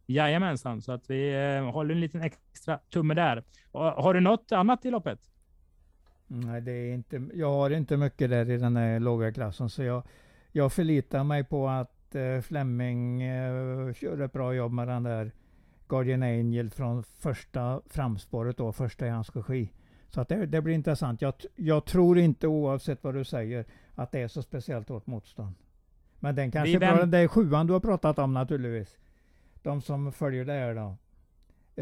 Jajamensan, 0.06 0.82
så 0.82 0.92
att 0.92 1.10
vi 1.10 1.34
eh, 1.56 1.70
håller 1.72 1.94
en 1.94 2.00
liten 2.00 2.20
extra 2.20 2.78
tumme 2.78 3.14
där. 3.14 3.44
Har 3.72 4.14
du 4.14 4.20
något 4.20 4.52
annat 4.52 4.84
i 4.84 4.90
loppet? 4.90 5.30
Nej, 6.26 6.60
det 6.60 6.72
är 6.72 6.94
inte, 6.94 7.28
jag 7.34 7.50
har 7.52 7.70
inte 7.70 7.96
mycket 7.96 8.30
där 8.30 8.50
i 8.50 8.56
den 8.56 8.76
här 8.76 9.00
låga 9.00 9.32
klassen 9.32 9.68
så 9.70 9.82
jag, 9.82 10.02
jag 10.52 10.72
förlitar 10.72 11.24
mig 11.24 11.44
på 11.44 11.68
att 11.68 12.14
eh, 12.14 12.40
Flemming 12.40 13.22
eh, 13.22 13.92
kör 13.92 14.20
ett 14.20 14.32
bra 14.32 14.54
jobb 14.54 14.72
med 14.72 14.88
den 14.88 15.02
där 15.02 15.32
Guardian 15.88 16.22
Angel 16.22 16.70
från 16.70 17.02
första 17.02 17.82
framspåret 17.86 18.56
då, 18.56 18.72
första 18.72 19.06
i 19.06 19.10
hans 19.10 19.36
regi. 19.36 19.72
Så 20.08 20.20
att 20.20 20.28
det, 20.28 20.46
det 20.46 20.62
blir 20.62 20.74
intressant. 20.74 21.22
Jag, 21.22 21.34
jag 21.56 21.84
tror 21.84 22.18
inte 22.18 22.46
oavsett 22.46 23.04
vad 23.04 23.14
du 23.14 23.24
säger 23.24 23.64
att 23.94 24.12
det 24.12 24.20
är 24.20 24.28
så 24.28 24.42
speciellt 24.42 24.88
hårt 24.88 25.06
motstånd. 25.06 25.54
Men 26.18 26.34
den 26.34 26.50
kanske 26.50 26.78
bra. 26.78 27.06
Det 27.06 27.18
är 27.18 27.28
sjuan 27.28 27.66
du 27.66 27.72
har 27.72 27.80
pratat 27.80 28.18
om 28.18 28.34
naturligtvis. 28.34 28.98
De 29.62 29.82
som 29.82 30.12
följer 30.12 30.44
det 30.44 30.52
här 30.52 30.74
då. 30.74 30.96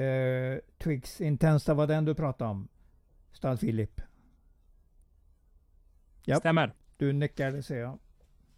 Eh, 0.01 0.59
Twix 0.79 1.21
Intense, 1.21 1.71
det 1.71 1.75
var 1.75 1.87
den 1.87 2.05
du 2.05 2.15
pratade 2.15 2.51
om. 2.51 2.69
Stall 3.33 3.59
Philip. 3.59 4.01
Japp. 6.25 6.39
Stämmer. 6.39 6.73
Du 6.97 7.13
nickar, 7.13 7.53
det 7.53 7.63
ser 7.63 7.79
jag. 7.79 7.99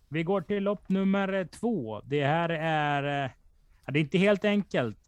Vi 0.09 0.23
går 0.23 0.41
till 0.41 0.63
lopp 0.63 0.89
nummer 0.89 1.49
två. 1.53 2.01
Det 2.05 2.25
här 2.25 2.49
är... 2.49 3.25
Eh, 3.25 3.31
ja, 3.85 3.93
Det 3.93 3.99
är 3.99 4.01
inte 4.01 4.19
helt 4.19 4.45
enkelt. 4.45 4.99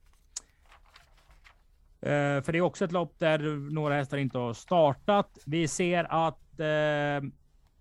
Eh, 2.03 2.43
för 2.43 2.53
det 2.53 2.59
är 2.59 2.63
också 2.63 2.85
ett 2.85 2.93
lopp 2.93 3.19
där 3.19 3.39
några 3.73 3.95
hästar 3.95 4.19
inte 4.19 4.39
har 4.39 4.53
startat. 4.53 5.39
Vi 5.47 5.69
ser 5.69 6.29
att 6.29 6.61
eh, 6.61 7.31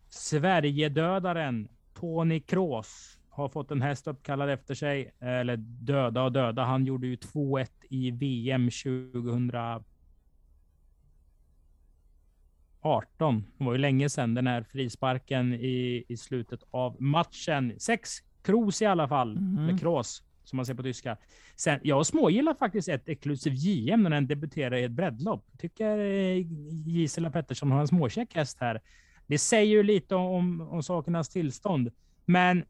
Sverigedödaren 0.10 1.70
Tony 1.94 2.40
Kroos 2.40 3.18
har 3.30 3.50
fått 3.50 3.72
en 3.72 3.82
häst 3.82 4.08
uppkallad 4.08 4.50
efter 4.50 4.76
sig. 4.76 5.14
Eh, 5.20 5.30
eller 5.30 5.58
döda 5.58 6.24
och 6.24 6.32
döda. 6.32 6.64
Han 6.64 6.86
gjorde 6.86 7.08
ju 7.08 7.16
2-1 7.16 7.68
i 7.90 8.12
VM 8.12 8.72
2018. 12.82 13.46
Det 13.58 13.64
var 13.64 13.72
ju 13.72 13.78
länge 13.78 14.10
sedan 14.10 14.34
den 14.34 14.48
här 14.48 14.64
frisparken 14.72 15.54
i, 15.54 16.06
i 16.08 16.18
slutet 16.18 16.64
av 16.72 17.02
matchen. 17.02 17.74
Sex 17.80 18.10
Kroos 18.42 18.82
i 18.82 18.86
alla 18.86 19.08
fall. 19.08 19.40
Mhm. 19.40 19.58
Eller 19.60 19.78
Kroos 19.78 20.24
som 20.44 20.58
man 20.58 20.66
säger 20.66 20.78
på 20.78 20.84
tyska. 20.84 21.18
Sen, 21.56 21.80
jag 21.84 22.06
smågillar 22.06 22.54
faktiskt 22.54 22.90
ett 22.90 23.10
Exclusive 23.10 23.56
JM 23.56 24.04
när 24.04 24.10
den 24.10 24.28
debuterar 24.28 24.76
i 24.76 24.84
ett 24.84 24.92
breddlopp. 24.92 25.46
Tycker 25.58 26.00
eh, 26.00 26.46
Gisela 26.86 27.32
Pettersson 27.32 27.72
har 27.72 27.82
en 27.82 27.88
småkäck 27.88 28.36
häst 28.36 28.58
här. 28.60 28.82
Det 29.28 29.38
säger 29.38 29.72
ju 29.72 29.84
lite 29.84 30.16
om, 30.16 30.62
om 30.62 30.84
sakernas 30.84 31.30
tillstånd. 31.30 31.92
Men 32.26 32.64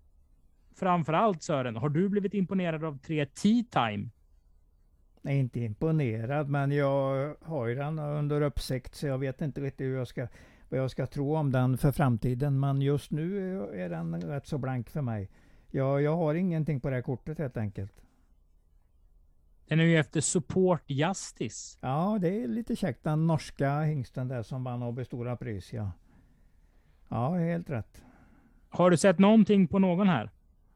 framför 0.79 1.13
allt 1.13 1.43
Sören, 1.43 1.75
har 1.75 1.89
du 1.89 2.09
blivit 2.09 2.33
imponerad 2.33 2.83
av 2.83 2.97
tre 2.97 3.25
Tea 3.25 3.63
Time? 3.71 4.09
Är 5.23 5.35
inte 5.35 5.59
imponerad, 5.59 6.49
men 6.49 6.71
jag 6.71 7.35
har 7.41 7.67
ju 7.67 7.75
den 7.75 7.99
under 7.99 8.41
uppsikt 8.41 8.95
så 8.95 9.07
jag 9.07 9.17
vet 9.17 9.41
inte 9.41 9.61
riktigt 9.61 9.87
hur 9.87 9.97
jag 9.97 10.07
ska, 10.07 10.27
vad 10.69 10.79
jag 10.79 10.91
ska 10.91 11.05
tro 11.05 11.35
om 11.35 11.51
den 11.51 11.77
för 11.77 11.91
framtiden. 11.91 12.59
Men 12.59 12.81
just 12.81 13.11
nu 13.11 13.61
är 13.73 13.89
den 13.89 14.21
rätt 14.21 14.47
så 14.47 14.57
blank 14.57 14.89
för 14.89 15.01
mig. 15.01 15.29
Jag, 15.71 16.01
jag 16.01 16.17
har 16.17 16.35
ingenting 16.35 16.79
på 16.81 16.89
det 16.89 16.95
här 16.95 17.01
kortet 17.01 17.37
helt 17.37 17.57
enkelt. 17.57 18.01
Den 19.67 19.79
är 19.79 19.83
ju 19.83 19.97
efter 19.97 20.21
Support 20.21 20.83
Justice. 20.87 21.77
Ja, 21.81 22.17
det 22.21 22.43
är 22.43 22.47
lite 22.47 22.75
käckt. 22.75 23.03
Den 23.03 23.27
norska 23.27 23.81
hingsten 23.81 24.27
där 24.27 24.43
som 24.43 24.63
vann 24.63 24.83
Åby 24.83 25.05
Stora 25.05 25.37
Pris, 25.37 25.73
ja. 25.73 25.91
Ja, 27.09 27.35
helt 27.35 27.69
rätt. 27.69 28.03
Har 28.69 28.91
du 28.91 28.97
sett 28.97 29.19
någonting 29.19 29.67
på 29.67 29.79
någon 29.79 30.07
här? 30.07 30.29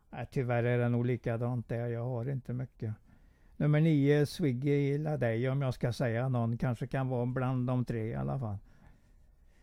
Nej, 0.10 0.28
tyvärr 0.32 0.64
är 0.64 0.78
det 0.78 0.90
nog 0.90 1.06
likadant 1.06 1.70
där. 1.70 1.88
Jag 1.88 2.04
har 2.04 2.30
inte 2.30 2.54
mycket. 2.54 2.94
Nummer 3.64 3.82
nio, 3.82 4.26
Swiggy 4.26 4.98
Ladej, 4.98 5.50
om 5.50 5.62
jag 5.62 5.74
ska 5.74 5.94
säga 5.94 6.30
någon. 6.30 6.58
Kanske 6.58 6.88
kan 6.88 7.10
vara 7.10 7.26
bland 7.26 7.68
de 7.68 7.86
tre 7.86 8.04
i 8.08 8.16
alla 8.16 8.40
fall. 8.40 8.58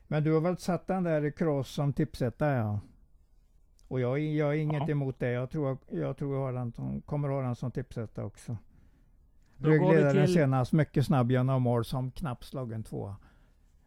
Men 0.08 0.24
du 0.24 0.32
har 0.32 0.40
väl 0.40 0.56
satt 0.56 0.86
den 0.86 1.02
där 1.02 1.30
Cross 1.30 1.68
som 1.68 1.92
tipsetta, 1.92 2.52
ja? 2.54 2.80
Och 3.88 4.00
jag, 4.00 4.18
jag 4.18 4.46
har 4.46 4.52
inget 4.54 4.82
Ja. 4.88 4.90
emot 4.90 5.18
det. 5.18 5.30
Jag 5.30 5.50
tror 5.50 5.78
jag 5.90 6.16
tror 6.16 6.34
jag 6.36 6.52
har 6.52 6.70
som, 6.70 7.00
kommer 7.00 7.28
ha 7.28 7.42
han 7.42 7.56
som 7.56 7.70
tipsetta 7.70 8.24
också. 8.24 8.56
Ryggledaren 9.56 10.26
till- 10.26 10.34
senast 10.34 10.72
mycket 10.72 11.06
snabb 11.06 11.30
genom 11.30 11.62
mål 11.62 11.84
som 11.84 12.10
knappt 12.10 12.44
slagen 12.44 12.82
tvåa. 12.82 13.16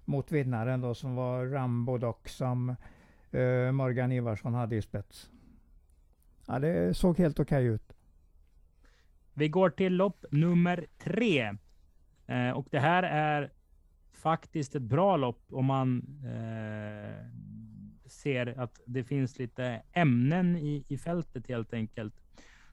Mot 0.06 0.32
vinnaren 0.32 0.82
då 0.82 0.94
som 0.94 1.16
var 1.16 1.46
Rambo 1.46 1.98
dock 1.98 2.30
som 2.30 2.70
eh, 3.32 3.72
Morgan 3.72 4.12
Ivarsson 4.12 4.54
hade 4.54 4.76
i 4.76 4.82
spets. 4.82 5.30
Ja, 6.48 6.60
det 6.60 6.94
såg 6.98 7.18
helt 7.18 7.40
okej 7.40 7.66
ut. 7.66 7.94
Vi 9.34 9.48
går 9.48 9.70
till 9.70 9.96
lopp 9.96 10.26
nummer 10.32 10.86
tre. 10.98 11.56
Eh, 12.28 12.50
och 12.50 12.68
det 12.72 12.80
här 12.80 13.04
är 13.04 13.52
faktiskt 14.14 14.76
ett 14.76 14.82
bra 14.82 15.18
lopp 15.18 15.46
om 15.50 15.66
man 15.66 16.04
eh, 16.24 17.26
ser 18.06 18.60
att 18.60 18.82
det 18.86 19.04
finns 19.04 19.40
lite 19.40 19.82
ämnen 19.92 20.58
i, 20.58 20.86
i 20.88 20.98
fältet 20.98 21.48
helt 21.48 21.74
enkelt. 21.74 22.14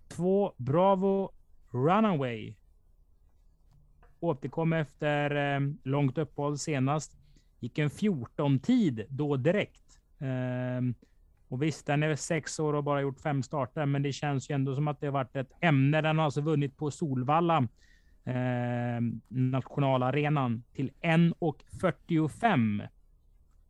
Två 0.09 0.53
Bravo 0.57 1.33
Runaway. 1.71 2.55
Återkom 4.21 4.73
efter 4.73 5.55
eh, 5.55 5.61
långt 5.83 6.19
uppehåll 6.19 6.59
senast. 6.59 7.17
Gick 7.61 7.79
en 7.79 7.91
14-tid 7.91 9.07
då 9.09 9.37
direkt. 9.37 10.01
Eh, 10.19 10.81
och 11.51 11.63
visst, 11.63 11.87
den 11.87 12.03
är 12.03 12.15
sex 12.15 12.59
år 12.59 12.73
och 12.73 12.85
bara 12.85 13.01
gjort 13.01 13.21
fem 13.21 13.43
starter, 13.43 13.87
men 13.87 14.03
det 14.03 14.13
känns 14.13 14.51
ju 14.51 14.55
ändå 14.55 14.75
som 14.75 14.89
att 14.89 15.01
det 15.01 15.07
har 15.07 15.13
varit 15.13 15.37
ett 15.37 15.53
ämne. 15.61 16.01
Den 16.01 16.19
har 16.19 16.25
alltså 16.25 16.41
vunnit 16.41 16.77
på 16.77 16.91
Solvalla, 16.91 17.69
eh, 18.25 19.01
nationalarenan, 19.29 20.63
till 20.73 20.91
1,45. 21.01 22.83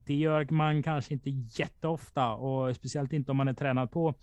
Det 0.04 0.14
gör 0.14 0.46
man 0.50 0.82
kanske 0.82 1.14
inte 1.14 1.30
jätteofta 1.30 2.32
och 2.32 2.76
speciellt 2.76 3.12
inte 3.12 3.30
om 3.30 3.36
man 3.36 3.48
är 3.48 3.54
tränad 3.54 3.90
på 3.90 4.14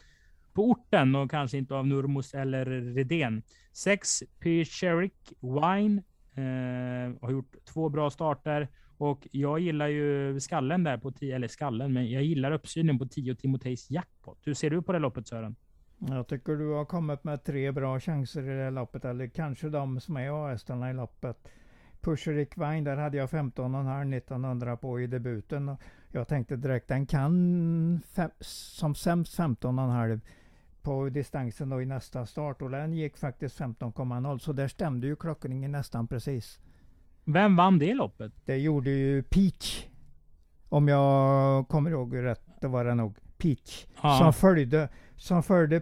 på 0.58 0.70
orten 0.70 1.16
och 1.16 1.32
kanske 1.32 1.58
inte 1.58 1.76
av 1.76 1.88
Nurmos 1.88 2.34
eller 2.34 2.66
Redén. 2.66 3.44
Sex 3.74 4.24
Pycherik 4.40 5.34
Wine 5.40 6.04
eh, 6.36 7.22
har 7.22 7.32
gjort 7.32 7.56
två 7.66 7.90
bra 7.90 8.10
starter 8.10 8.68
och 8.98 9.28
jag 9.32 9.60
gillar 9.60 9.88
ju 9.88 10.40
skallen 10.40 10.84
där 10.84 10.98
på 10.98 11.12
10, 11.12 11.36
eller 11.36 11.48
skallen, 11.48 11.94
men 11.94 12.12
jag 12.12 12.24
gillar 12.24 12.52
uppsynen 12.52 13.00
på 13.00 13.06
10 13.06 13.36
Timotejs 13.36 13.92
jackpot. 13.92 14.40
Hur 14.44 14.54
ser 14.54 14.70
du 14.70 14.82
på 14.82 14.92
det 14.92 15.00
loppet 15.00 15.28
Sören? 15.28 15.56
Jag 16.00 16.28
tycker 16.28 16.56
du 16.56 16.74
har 16.74 16.86
kommit 16.86 17.24
med 17.24 17.44
tre 17.44 17.72
bra 17.72 18.00
chanser 18.00 18.44
i 18.44 18.58
det 18.58 18.64
här 18.64 18.72
loppet, 18.72 19.06
eller 19.06 19.28
kanske 19.28 19.70
de 19.70 20.00
som 20.00 20.18
är 20.18 20.46
A-hästarna 20.46 20.90
i 20.90 20.94
loppet. 20.94 21.48
Pusherik 22.02 22.58
Wine, 22.58 22.82
där 22.82 22.98
hade 22.98 23.18
jag 23.18 23.30
15,5 23.30 24.18
1900 24.18 24.78
på 24.78 25.02
i 25.02 25.08
debuten. 25.08 25.70
Och 25.70 25.82
jag 26.12 26.28
tänkte 26.28 26.56
direkt, 26.56 26.88
den 26.88 27.06
kan 27.06 28.02
fem, 28.16 28.30
som 28.40 28.96
sämst 28.96 29.40
15,5 29.40 30.22
på 30.82 31.10
distansen 31.10 31.70
då 31.70 31.82
i 31.82 31.86
nästa 31.86 32.26
start 32.26 32.62
och 32.62 32.70
den 32.70 32.94
gick 32.94 33.18
faktiskt 33.18 33.60
15,0 33.60 34.38
så 34.38 34.54
där 34.54 34.68
stämde 34.68 35.08
ju 35.08 35.16
klockringen 35.16 35.72
nästan 35.72 36.08
precis. 36.08 36.60
Vem 37.30 37.56
vann 37.56 37.80
det 37.80 37.94
loppet? 37.94 38.32
Det 38.46 38.58
gjorde 38.58 38.90
ju 38.90 39.24
Peach. 39.24 39.86
Om 40.70 40.88
jag 40.88 41.68
kommer 41.68 41.92
ihåg 41.92 42.16
rätt, 42.16 42.42
det 42.62 42.68
var 42.68 42.86
det 42.86 42.96
nog. 42.96 43.18
Peach. 43.38 43.86
Som 44.02 44.34
följde, 44.34 44.90
som 45.16 45.44
följde 45.44 45.82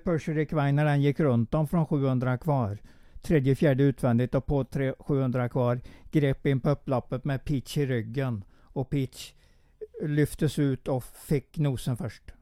Wine 0.51 0.71
när 0.71 0.85
den 0.85 1.01
gick 1.01 1.19
runt 1.19 1.53
om 1.53 1.67
från 1.67 1.85
700 1.85 2.37
kvar. 2.37 2.77
Tredje, 3.21 3.55
fjärde 3.55 3.83
utvändigt 3.83 4.35
och 4.35 4.45
på 4.45 4.63
tre, 4.63 4.93
700 4.99 5.49
kvar. 5.49 5.81
Grep 6.11 6.45
in 6.45 6.59
på 6.59 6.69
upploppet 6.69 7.25
med 7.25 7.45
Peach 7.45 7.77
i 7.77 7.85
ryggen. 7.85 8.43
Och 8.61 8.89
Peach 8.89 9.33
lyftes 10.01 10.59
ut 10.59 10.87
och 10.87 11.03
fick 11.03 11.57
nosen 11.57 11.97
först. 11.97 12.33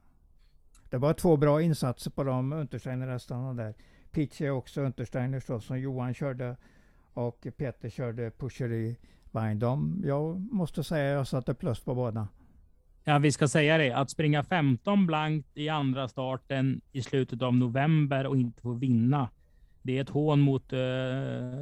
Det 0.90 0.98
var 0.98 1.12
två 1.12 1.36
bra 1.36 1.62
insatser 1.62 2.10
på 2.10 2.24
de 2.24 2.52
Untersteiner-hästarna 2.52 3.54
där. 3.54 3.74
Peach 4.10 4.40
är 4.40 4.50
också 4.50 4.80
Untersteiners 4.80 5.46
då, 5.46 5.60
som 5.60 5.80
Johan 5.80 6.14
körde 6.14 6.56
och 7.14 7.46
Peter 7.56 7.88
körde 7.88 8.30
Pusher 8.30 8.72
i 8.72 8.96
Vine. 9.32 9.54
De, 9.54 10.02
jag 10.04 10.40
måste 10.52 10.84
säga 10.84 11.04
jag 11.04 11.26
satte 11.26 11.54
plus 11.54 11.80
på 11.80 11.94
båda. 11.94 12.28
Ja, 13.04 13.18
vi 13.18 13.32
ska 13.32 13.48
säga 13.48 13.78
det. 13.78 13.92
Att 13.92 14.10
springa 14.10 14.42
15 14.42 15.06
blankt 15.06 15.48
i 15.54 15.68
andra 15.68 16.08
starten 16.08 16.80
i 16.92 17.02
slutet 17.02 17.42
av 17.42 17.54
november 17.54 18.26
och 18.26 18.36
inte 18.36 18.62
få 18.62 18.72
vinna. 18.72 19.28
Det 19.82 19.98
är 19.98 20.02
ett 20.02 20.10
hån 20.10 20.40
mot 20.40 20.72
eh, 20.72 20.78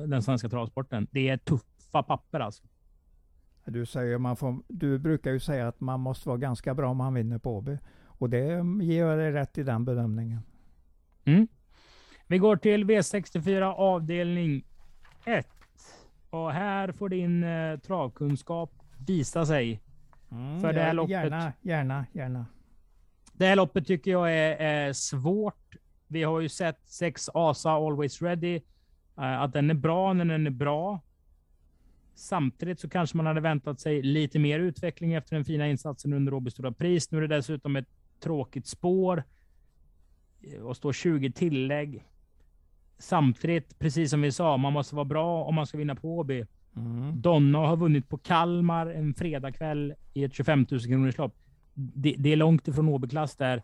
den 0.06 0.22
svenska 0.22 0.48
travsporten. 0.48 1.06
Det 1.10 1.28
är 1.28 1.36
tuffa 1.36 2.02
papper 2.02 2.40
alltså. 2.40 2.64
Du, 3.64 3.86
säger 3.86 4.18
man 4.18 4.36
får, 4.36 4.62
du 4.68 4.98
brukar 4.98 5.30
ju 5.32 5.40
säga 5.40 5.68
att 5.68 5.80
man 5.80 6.00
måste 6.00 6.28
vara 6.28 6.38
ganska 6.38 6.74
bra 6.74 6.90
om 6.90 6.96
man 6.96 7.14
vinner 7.14 7.38
på 7.38 7.56
Åby. 7.56 7.78
Och 8.04 8.30
det 8.30 8.64
ger 8.80 9.06
jag 9.06 9.18
dig 9.18 9.32
rätt 9.32 9.58
i 9.58 9.62
den 9.62 9.84
bedömningen. 9.84 10.40
Mm. 11.24 11.48
Vi 12.26 12.38
går 12.38 12.56
till 12.56 12.84
V64 12.84 13.62
avdelning 13.62 14.64
1. 15.24 15.46
Och 16.30 16.52
här 16.52 16.92
får 16.92 17.08
din 17.08 17.44
eh, 17.44 17.78
travkunskap 17.78 18.72
visa 19.06 19.46
sig. 19.46 19.80
Mm, 20.30 20.60
För 20.60 20.72
det 20.72 20.80
här 20.82 20.92
loppet- 20.92 21.10
Gärna, 21.10 21.52
gärna, 21.62 22.06
gärna. 22.12 22.46
Det 23.32 23.46
här 23.46 23.56
loppet 23.56 23.86
tycker 23.86 24.10
jag 24.10 24.32
är, 24.34 24.56
är 24.56 24.92
svårt. 24.92 25.76
Vi 26.06 26.22
har 26.22 26.40
ju 26.40 26.48
sett 26.48 26.80
sex 26.84 27.28
Asa 27.34 27.70
Always 27.70 28.22
Ready. 28.22 28.54
eh, 29.18 29.40
att 29.42 29.52
den 29.52 29.70
är 29.70 29.74
bra 29.74 30.12
när 30.12 30.24
den 30.24 30.46
är 30.46 30.50
bra. 30.50 31.00
Samtidigt 32.14 32.80
så 32.80 32.88
kanske 32.88 33.16
man 33.16 33.26
hade 33.26 33.40
väntat 33.40 33.80
sig 33.80 34.02
lite 34.02 34.38
mer 34.38 34.58
utveckling 34.60 35.12
efter 35.14 35.36
den 35.36 35.44
fina 35.44 35.68
insatsen 35.68 36.12
under 36.12 36.34
Åby 36.34 36.50
Stora 36.50 36.72
Pris. 36.72 37.10
Nu 37.10 37.18
är 37.18 37.22
det 37.28 37.36
dessutom 37.36 37.76
ett 37.76 37.88
tråkigt 38.20 38.66
spår. 38.66 39.24
Och 40.62 40.76
står 40.76 40.92
20 40.92 41.32
tillägg. 41.32 42.04
Samtidigt, 43.02 43.78
precis 43.78 44.10
som 44.10 44.22
vi 44.22 44.32
sa, 44.32 44.56
man 44.56 44.72
måste 44.72 44.94
vara 44.94 45.04
bra 45.04 45.44
om 45.44 45.54
man 45.54 45.66
ska 45.66 45.78
vinna 45.78 45.94
på 45.94 46.18
Åby. 46.18 46.44
Mm. 46.76 47.20
Donna 47.20 47.58
har 47.58 47.76
vunnit 47.76 48.08
på 48.08 48.18
Kalmar 48.18 48.86
en 48.86 49.14
fredagkväll 49.14 49.94
i 50.12 50.24
ett 50.24 50.34
25 50.34 50.66
000 50.70 50.80
kronors 50.80 51.18
lopp. 51.18 51.36
Det, 51.74 52.14
det 52.18 52.32
är 52.32 52.36
långt 52.36 52.68
ifrån 52.68 52.88
Åby-klass 52.88 53.36
där. 53.36 53.62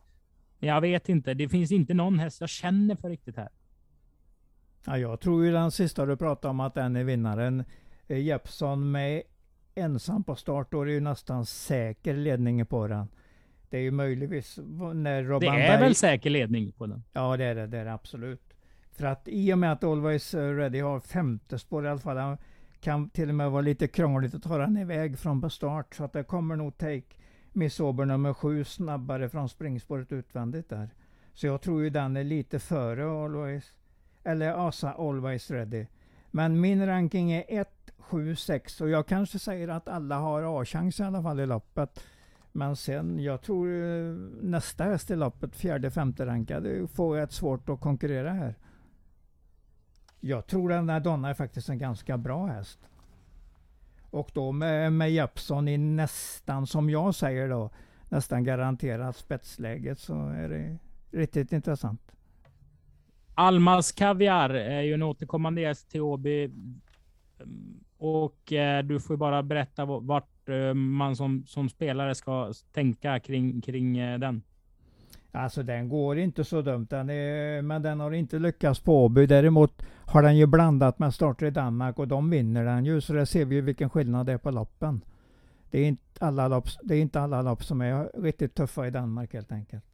Men 0.58 0.68
jag 0.68 0.80
vet 0.80 1.08
inte. 1.08 1.34
Det 1.34 1.48
finns 1.48 1.72
inte 1.72 1.94
någon 1.94 2.18
häst 2.18 2.40
jag 2.40 2.50
känner 2.50 2.96
för 2.96 3.08
riktigt 3.08 3.36
här. 3.36 3.48
Ja, 4.86 4.98
jag 4.98 5.20
tror 5.20 5.44
ju 5.44 5.52
den 5.52 5.70
sista 5.70 6.06
du 6.06 6.16
pratade 6.16 6.50
om 6.50 6.60
att 6.60 6.74
den 6.74 6.96
är 6.96 7.04
vinnaren. 7.04 7.64
Eh, 8.08 8.18
Jeppsson 8.20 8.90
med 8.90 9.22
ensam 9.74 10.24
på 10.24 10.36
start, 10.36 10.70
då 10.70 10.82
är 10.82 10.86
det 10.86 10.92
ju 10.92 11.00
nästan 11.00 11.46
säker 11.46 12.14
ledning 12.14 12.66
på 12.66 12.86
den. 12.86 13.08
Det 13.70 13.76
är 13.76 13.82
ju 13.82 13.90
möjligtvis 13.90 14.58
när 14.94 15.22
Det 15.22 15.28
Robban 15.28 15.54
är 15.54 15.68
Berg... 15.68 15.80
väl 15.80 15.94
säker 15.94 16.30
ledning 16.30 16.72
på 16.72 16.86
den. 16.86 17.02
Ja, 17.12 17.36
det 17.36 17.44
är 17.44 17.54
det, 17.54 17.66
det 17.66 17.78
är 17.78 17.84
det 17.84 17.92
absolut. 17.92 18.47
För 18.98 19.06
att 19.06 19.28
i 19.28 19.52
och 19.52 19.58
med 19.58 19.72
att 19.72 19.84
Always 19.84 20.34
eh, 20.34 20.54
Ready 20.54 20.80
har 20.80 21.00
femte 21.00 21.58
spår 21.58 21.84
i 21.84 21.88
alla 21.88 22.00
fall, 22.00 22.16
han 22.16 22.38
kan 22.80 23.10
till 23.10 23.28
och 23.28 23.34
med 23.34 23.50
vara 23.50 23.62
lite 23.62 23.88
krångligt 23.88 24.34
att 24.34 24.42
ta 24.42 24.58
den 24.58 24.76
iväg 24.76 25.18
från 25.18 25.50
start. 25.50 25.94
Så 25.94 26.04
att 26.04 26.12
det 26.12 26.24
kommer 26.24 26.56
nog 26.56 26.78
take 26.78 27.16
Miss 27.52 27.80
Auburn 27.80 28.08
nummer 28.08 28.34
sju 28.34 28.64
snabbare 28.64 29.28
från 29.28 29.48
springspåret 29.48 30.12
utvändigt 30.12 30.68
där. 30.68 30.88
Så 31.32 31.46
jag 31.46 31.60
tror 31.60 31.82
ju 31.82 31.90
den 31.90 32.16
är 32.16 32.24
lite 32.24 32.58
före 32.58 33.24
Always, 33.24 33.64
eller 34.24 34.68
Asa 34.68 34.92
Always 34.92 35.50
Ready. 35.50 35.86
Men 36.30 36.60
min 36.60 36.86
ranking 36.86 37.32
är 37.32 37.44
1, 37.48 37.90
7, 37.98 38.36
6 38.36 38.80
och 38.80 38.88
jag 38.88 39.06
kanske 39.06 39.38
säger 39.38 39.68
att 39.68 39.88
alla 39.88 40.18
har 40.18 40.62
A-chans 40.62 41.00
i 41.00 41.02
alla 41.02 41.22
fall 41.22 41.40
i 41.40 41.46
loppet. 41.46 42.04
Men 42.52 42.76
sen, 42.76 43.18
jag 43.18 43.42
tror 43.42 43.66
nästa 44.42 44.84
häst 44.84 45.10
i 45.10 45.16
loppet, 45.16 45.56
fjärde, 45.56 45.90
femte 45.90 46.26
rankade, 46.26 46.88
får 46.88 47.16
rätt 47.16 47.32
svårt 47.32 47.68
att 47.68 47.80
konkurrera 47.80 48.32
här. 48.32 48.54
Jag 50.20 50.46
tror 50.46 50.68
den 50.68 50.86
där 50.86 51.00
Donna 51.00 51.28
är 51.28 51.34
faktiskt 51.34 51.68
en 51.68 51.78
ganska 51.78 52.18
bra 52.18 52.46
häst. 52.46 52.78
Och 54.10 54.30
då 54.34 54.52
med, 54.52 54.92
med 54.92 55.12
Jeppsson 55.12 55.68
i 55.68 55.78
nästan, 55.78 56.66
som 56.66 56.90
jag 56.90 57.14
säger 57.14 57.48
då, 57.48 57.70
nästan 58.08 58.44
garanterat 58.44 59.16
spetsläget 59.16 59.98
så 59.98 60.28
är 60.28 60.48
det 60.48 60.78
riktigt 61.18 61.52
intressant. 61.52 62.12
Almas 63.34 63.92
Kaviar 63.92 64.50
är 64.50 64.82
ju 64.82 64.94
en 64.94 65.02
återkommande 65.02 65.60
gäst 65.60 65.90
till 65.90 66.00
Åby. 66.00 66.50
Och 67.98 68.52
eh, 68.52 68.82
du 68.82 69.00
får 69.00 69.14
ju 69.14 69.18
bara 69.18 69.42
berätta 69.42 69.84
vart 69.84 70.48
eh, 70.48 70.74
man 70.74 71.16
som, 71.16 71.46
som 71.46 71.68
spelare 71.68 72.14
ska 72.14 72.52
tänka 72.72 73.20
kring, 73.20 73.60
kring 73.60 73.98
eh, 73.98 74.18
den. 74.18 74.42
Alltså 75.32 75.62
den 75.62 75.88
går 75.88 76.18
inte 76.18 76.44
så 76.44 76.62
dumt, 76.62 76.86
den 76.90 77.10
är, 77.10 77.62
men 77.62 77.82
den 77.82 78.00
har 78.00 78.12
inte 78.12 78.38
lyckats 78.38 78.80
på 78.80 79.04
Åby. 79.04 79.26
Däremot 79.26 79.82
har 80.06 80.22
den 80.22 80.36
ju 80.36 80.46
blandat 80.46 80.98
med 80.98 81.14
starter 81.14 81.46
i 81.46 81.50
Danmark 81.50 81.98
och 81.98 82.08
de 82.08 82.30
vinner 82.30 82.64
den 82.64 82.84
ju. 82.84 83.00
Så 83.00 83.12
där 83.12 83.24
ser 83.24 83.44
vi 83.44 83.54
ju 83.54 83.60
vilken 83.60 83.90
skillnad 83.90 84.26
det 84.26 84.32
är 84.32 84.38
på 84.38 84.50
loppen. 84.50 85.00
Det 85.70 85.78
är 85.78 85.88
inte 85.88 86.24
alla 86.24 86.48
lopp, 86.48 86.68
det 86.82 86.94
är 86.94 87.00
inte 87.00 87.20
alla 87.20 87.42
lopp 87.42 87.64
som 87.64 87.80
är 87.80 88.22
riktigt 88.22 88.54
tuffa 88.54 88.86
i 88.86 88.90
Danmark 88.90 89.32
helt 89.32 89.52
enkelt. 89.52 89.84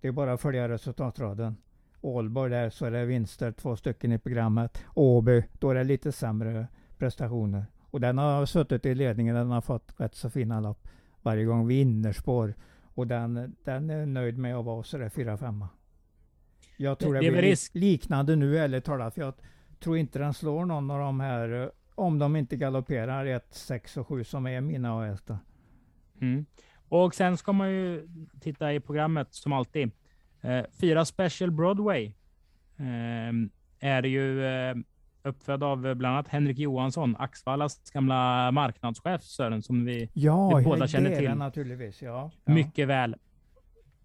Det 0.00 0.08
är 0.08 0.12
bara 0.12 0.32
att 0.32 0.40
följa 0.40 0.68
resultatraden. 0.68 1.56
Ålborg 2.00 2.50
där 2.50 2.70
så 2.70 2.86
är 2.86 2.90
det 2.90 3.04
vinster, 3.04 3.52
två 3.52 3.76
stycken 3.76 4.12
i 4.12 4.18
programmet. 4.18 4.84
Åby, 4.94 5.44
då 5.52 5.70
är 5.70 5.74
det 5.74 5.84
lite 5.84 6.12
sämre 6.12 6.66
prestationer. 6.98 7.66
Och 7.90 8.00
den 8.00 8.18
har 8.18 8.46
suttit 8.46 8.86
i 8.86 8.94
ledningen, 8.94 9.34
den 9.34 9.50
har 9.50 9.60
fått 9.60 9.94
rätt 9.96 10.14
så 10.14 10.30
fina 10.30 10.60
lopp 10.60 10.88
varje 11.22 11.44
gång 11.44 11.66
vi 11.66 11.80
innerspår. 11.80 12.54
Och 12.94 13.06
den, 13.06 13.56
den 13.64 13.90
är 13.90 14.06
nöjd 14.06 14.38
med 14.38 14.56
att 14.56 14.64
vara 14.64 14.82
sådär 14.82 15.08
4-5. 15.08 15.66
Jag 16.76 16.98
tror 16.98 17.14
det, 17.14 17.20
Det 17.20 17.30
blir 17.30 17.42
risk- 17.42 17.74
liknande 17.74 18.36
nu 18.36 18.58
ärligt 18.58 18.84
talat. 18.84 19.14
För 19.14 19.20
jag 19.20 19.34
tror 19.80 19.96
inte 19.98 20.18
den 20.18 20.34
slår 20.34 20.64
någon 20.64 20.90
av 20.90 20.98
de 20.98 21.20
här, 21.20 21.62
eh, 21.62 21.68
om 21.94 22.18
de 22.18 22.36
inte 22.36 22.56
galopperar 22.56 23.26
1, 23.26 23.46
6 23.54 23.96
och 23.96 24.08
7 24.08 24.24
som 24.24 24.46
är 24.46 24.60
mina 24.60 25.00
A-hästar. 25.00 25.38
Mm. 26.20 26.46
Och 26.88 27.14
sen 27.14 27.36
ska 27.36 27.52
man 27.52 27.70
ju 27.70 28.08
titta 28.40 28.72
i 28.72 28.80
programmet 28.80 29.34
som 29.34 29.52
alltid. 29.52 29.90
Eh, 30.40 30.64
fyra 30.80 31.04
Special 31.04 31.50
Broadway 31.50 32.04
eh, 32.76 33.32
är 33.80 34.02
ju 34.02 34.44
eh, 34.44 34.74
uppfödd 35.24 35.62
av 35.62 35.80
bland 35.94 36.06
annat 36.14 36.28
Henrik 36.28 36.58
Johansson, 36.58 37.16
Axvallas 37.18 37.90
gamla 37.90 38.50
marknadschef 38.50 39.22
Sören, 39.22 39.62
som 39.62 39.84
vi 39.84 40.10
Ja, 40.12 40.56
Vi 40.56 40.64
båda 40.64 40.88
känner 40.88 41.16
till. 41.16 41.34
naturligtvis. 41.34 42.02
Ja, 42.02 42.30
ja. 42.44 42.52
mycket 42.52 42.88
väl. 42.88 43.16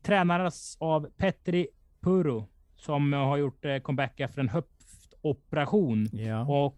Tränades 0.02 0.78
av 0.80 1.10
Petri 1.18 1.68
Puro 2.02 2.48
som 2.76 3.14
har 3.14 3.38
gjort 3.38 3.66
eh, 3.66 3.78
comeback 3.78 4.20
efter 4.20 4.42
en 4.42 4.50
höftoperation. 4.50 6.08
Ja. 6.12 6.66
Och 6.66 6.78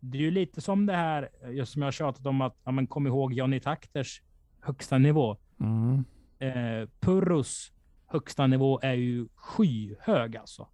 det 0.00 0.18
är 0.18 0.22
ju 0.22 0.30
lite 0.30 0.60
som 0.60 0.86
det 0.86 0.96
här, 0.96 1.28
just 1.50 1.72
som 1.72 1.82
jag 1.82 1.86
har 1.86 1.92
tjatat 1.92 2.26
om 2.26 2.40
att, 2.40 2.56
ja 2.64 2.70
men 2.70 2.86
kom 2.86 3.06
ihåg 3.06 3.32
Johnny 3.32 3.60
Takters 3.60 4.22
högsta 4.60 4.98
nivå. 4.98 5.36
Mm. 5.60 6.04
Eh, 6.38 6.88
Purros 7.00 7.72
högsta 8.06 8.46
nivå 8.46 8.80
är 8.82 8.94
ju 8.94 9.28
skyhög 9.34 10.36
alltså. 10.36 10.68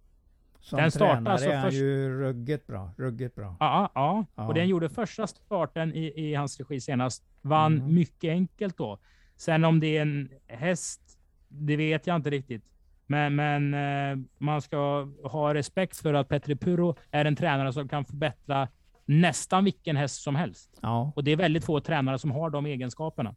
Som 0.67 0.79
Den 0.79 0.91
startar 0.91 1.13
tränare 1.15 1.33
alltså 1.33 1.49
är 1.49 1.55
han 1.55 1.65
först- 1.65 1.77
ju 1.81 2.19
ruggigt 2.19 2.67
bra. 2.67 2.91
Ruggigt 2.97 3.35
bra. 3.35 3.55
Ja, 3.59 3.91
ja. 3.95 4.25
Ja. 4.35 4.47
och 4.47 4.53
den 4.53 4.67
gjorde 4.67 4.89
första 4.89 5.27
starten 5.27 5.93
i, 5.95 6.13
i 6.29 6.35
hans 6.35 6.59
regi 6.59 6.81
senast. 6.81 7.23
Vann 7.41 7.77
Mm. 7.77 7.95
mycket 7.95 8.29
enkelt 8.31 8.77
då. 8.77 8.99
Sen 9.35 9.63
om 9.65 9.79
det 9.79 9.97
är 9.97 10.01
en 10.01 10.29
häst, 10.47 11.19
det 11.47 11.75
vet 11.77 12.07
jag 12.07 12.15
inte 12.15 12.29
riktigt. 12.29 12.63
Men, 13.05 13.35
men 13.35 13.73
eh, 13.73 14.25
man 14.37 14.61
ska 14.61 15.07
ha 15.23 15.53
respekt 15.53 15.97
för 15.97 16.13
att 16.13 16.29
Petri 16.29 16.55
Puro 16.55 16.95
är 17.11 17.25
en 17.25 17.35
tränare 17.35 17.73
som 17.73 17.87
kan 17.87 18.05
förbättra 18.05 18.67
nästan 19.05 19.63
vilken 19.63 19.95
häst 19.95 20.21
som 20.21 20.35
helst. 20.35 20.79
Ja, 20.81 21.11
Och 21.15 21.23
det 21.23 21.31
är 21.31 21.35
väldigt 21.35 21.65
få 21.65 21.79
tränare 21.79 22.19
som 22.19 22.31
har 22.31 22.49
de 22.49 22.65
egenskaperna. 22.65 23.35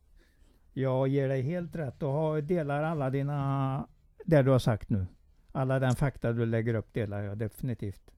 jag 0.73 1.09
ger 1.09 1.29
dig 1.29 1.43
helt 1.43 1.77
rätt 1.77 2.03
och 2.03 2.45
delar 2.45 2.83
alla 2.83 3.11
dina, 3.11 3.87
det 4.25 4.43
du 4.43 4.51
har 4.51 4.59
sagt 4.59 4.91
nu. 4.91 5.07
Alla 5.53 5.79
den 5.79 5.97
fakta 5.97 6.33
du 6.33 6.47
lägger 6.47 6.75
upp 6.75 6.93
delar 6.93 7.23
jag 7.23 7.39
definitivt. 7.39 8.11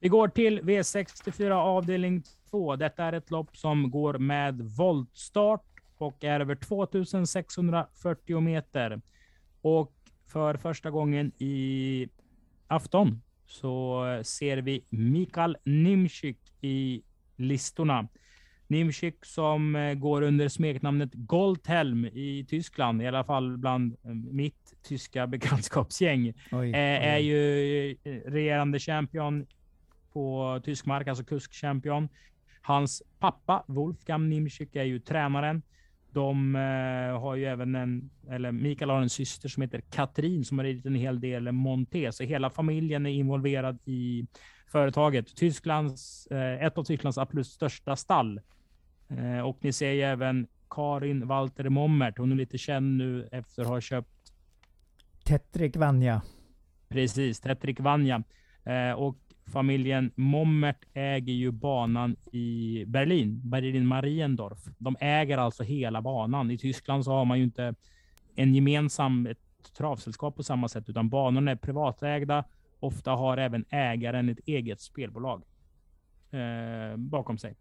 Vi 0.00 0.08
går 0.08 0.28
till 0.28 0.60
V64 0.60 1.50
avdelning 1.50 2.22
2. 2.50 2.76
Detta 2.76 3.04
är 3.04 3.12
ett 3.12 3.30
lopp 3.30 3.56
som 3.56 3.90
går 3.90 4.18
med 4.18 4.60
voltstart 4.60 5.64
och 5.96 6.24
är 6.24 6.40
över 6.40 6.54
2640 6.54 8.40
meter. 8.40 9.00
Och 9.60 9.92
för 10.26 10.56
första 10.56 10.90
gången 10.90 11.32
i 11.38 12.08
afton 12.66 13.22
så 13.46 14.04
ser 14.24 14.56
vi 14.56 14.84
Mikael 14.88 15.56
Nimczyk 15.64 16.38
i 16.60 17.02
listorna. 17.36 18.08
Nimczyk 18.66 19.24
som 19.24 19.76
eh, 19.76 19.94
går 19.94 20.22
under 20.22 20.48
smeknamnet 20.48 21.10
Goldhelm 21.14 22.04
i 22.04 22.46
Tyskland, 22.48 23.02
i 23.02 23.06
alla 23.06 23.24
fall 23.24 23.56
bland 23.58 23.92
eh, 24.04 24.10
mitt 24.14 24.74
tyska 24.82 25.26
bekantskapsgäng. 25.32 26.32
Oj, 26.52 26.70
Eh, 26.70 27.06
är 27.14 27.16
oj. 27.18 27.26
ju 27.26 27.90
eh, 28.04 28.30
regerande 28.30 28.78
champion 28.78 29.46
på 30.12 30.60
tysk 30.64 30.86
mark, 30.86 31.08
alltså 31.08 31.24
kuskchampion. 31.24 32.08
Hans 32.62 33.02
pappa 33.18 33.64
Wolfgang 33.66 34.28
Nimczyk 34.28 34.76
är 34.76 34.84
ju 34.84 34.98
tränaren. 34.98 35.62
De 36.12 36.54
har 37.20 37.34
ju 37.34 37.44
även 37.44 37.74
en, 37.74 38.10
eller 38.30 38.52
Mikael 38.52 38.90
har 38.90 39.02
en 39.02 39.10
syster 39.10 39.48
som 39.48 39.62
heter 39.62 39.80
Katrin 39.80 40.44
som 40.44 40.58
har 40.58 40.64
ridit 40.64 40.86
en 40.86 40.94
hel 40.94 41.20
del 41.20 41.52
monté, 41.52 42.12
så 42.12 42.24
hela 42.24 42.50
familjen 42.50 43.06
är 43.06 43.10
involverad 43.10 43.78
i 43.84 44.26
företaget. 44.72 45.36
Tysklands, 45.36 46.26
ett 46.60 46.78
av 46.78 46.84
Tysklands 46.84 47.18
absolut 47.18 47.46
största 47.46 47.96
stall. 47.96 48.40
Eh, 49.08 49.40
och 49.40 49.58
ni 49.60 49.72
ser 49.72 49.90
ju 49.90 50.02
även 50.02 50.46
Karin 50.70 51.26
Walter 51.26 51.68
Mommert. 51.68 52.18
Hon 52.18 52.32
är 52.32 52.36
lite 52.36 52.58
känd 52.58 52.96
nu 52.96 53.28
efter 53.32 53.62
att 53.62 53.68
ha 53.68 53.80
köpt 53.80 54.32
Tetrik 55.24 55.76
Vanja. 55.76 56.22
Precis, 56.88 57.40
Tetrik 57.40 57.80
Vanja. 57.80 58.22
Eh, 58.64 58.92
och 58.92 59.16
familjen 59.46 60.10
Mommert 60.14 60.84
äger 60.92 61.32
ju 61.32 61.50
banan 61.50 62.16
i 62.32 62.84
Berlin, 62.86 63.40
Berlin 63.44 63.86
Mariendorf. 63.86 64.58
De 64.78 64.96
äger 65.00 65.38
alltså 65.38 65.62
hela 65.62 66.02
banan. 66.02 66.50
I 66.50 66.58
Tyskland 66.58 67.04
så 67.04 67.12
har 67.12 67.24
man 67.24 67.38
ju 67.38 67.44
inte 67.44 67.74
en 68.34 68.54
gemensam 68.54 69.26
ett 69.26 69.38
travsällskap 69.76 70.36
på 70.36 70.42
samma 70.42 70.68
sätt, 70.68 70.88
utan 70.88 71.08
banorna 71.08 71.50
är 71.50 71.56
privatägda. 71.56 72.44
Ofta 72.80 73.10
har 73.10 73.36
även 73.36 73.64
ägaren 73.70 74.28
ett 74.28 74.38
eget 74.46 74.80
spelbolag 74.80 75.42
eh, 76.30 76.96
bakom 76.96 77.38
sig. 77.38 77.56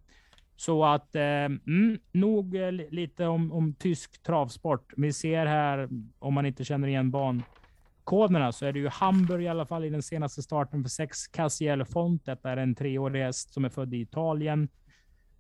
Så 0.66 0.86
att, 0.86 1.16
eh, 1.16 1.24
mm, 1.24 2.00
nog 2.12 2.56
eh, 2.56 2.72
lite 2.72 3.26
om, 3.26 3.52
om 3.52 3.74
tysk 3.74 4.24
travsport. 4.24 4.94
Vi 4.98 5.14
ser 5.14 5.46
här, 5.46 5.90
om 6.20 6.34
man 6.34 6.46
inte 6.46 6.64
känner 6.64 6.88
igen 6.88 7.12
bankoderna, 7.12 8.52
så 8.52 8.66
är 8.66 8.74
det 8.74 8.80
ju 8.80 8.88
Hamburg 8.88 9.44
i 9.44 9.48
alla 9.48 9.66
fall 9.66 9.86
i 9.86 9.90
den 9.90 10.04
senaste 10.04 10.42
starten 10.42 10.84
för 10.84 10.90
sex 10.90 11.28
Casiel 11.28 11.86
Font. 11.86 12.26
Detta 12.26 12.52
är 12.52 12.58
en 12.58 12.76
treårig 12.76 13.22
häst 13.22 13.54
som 13.54 13.66
är 13.66 13.70
född 13.70 13.94
i 13.94 14.02
Italien. 14.02 14.70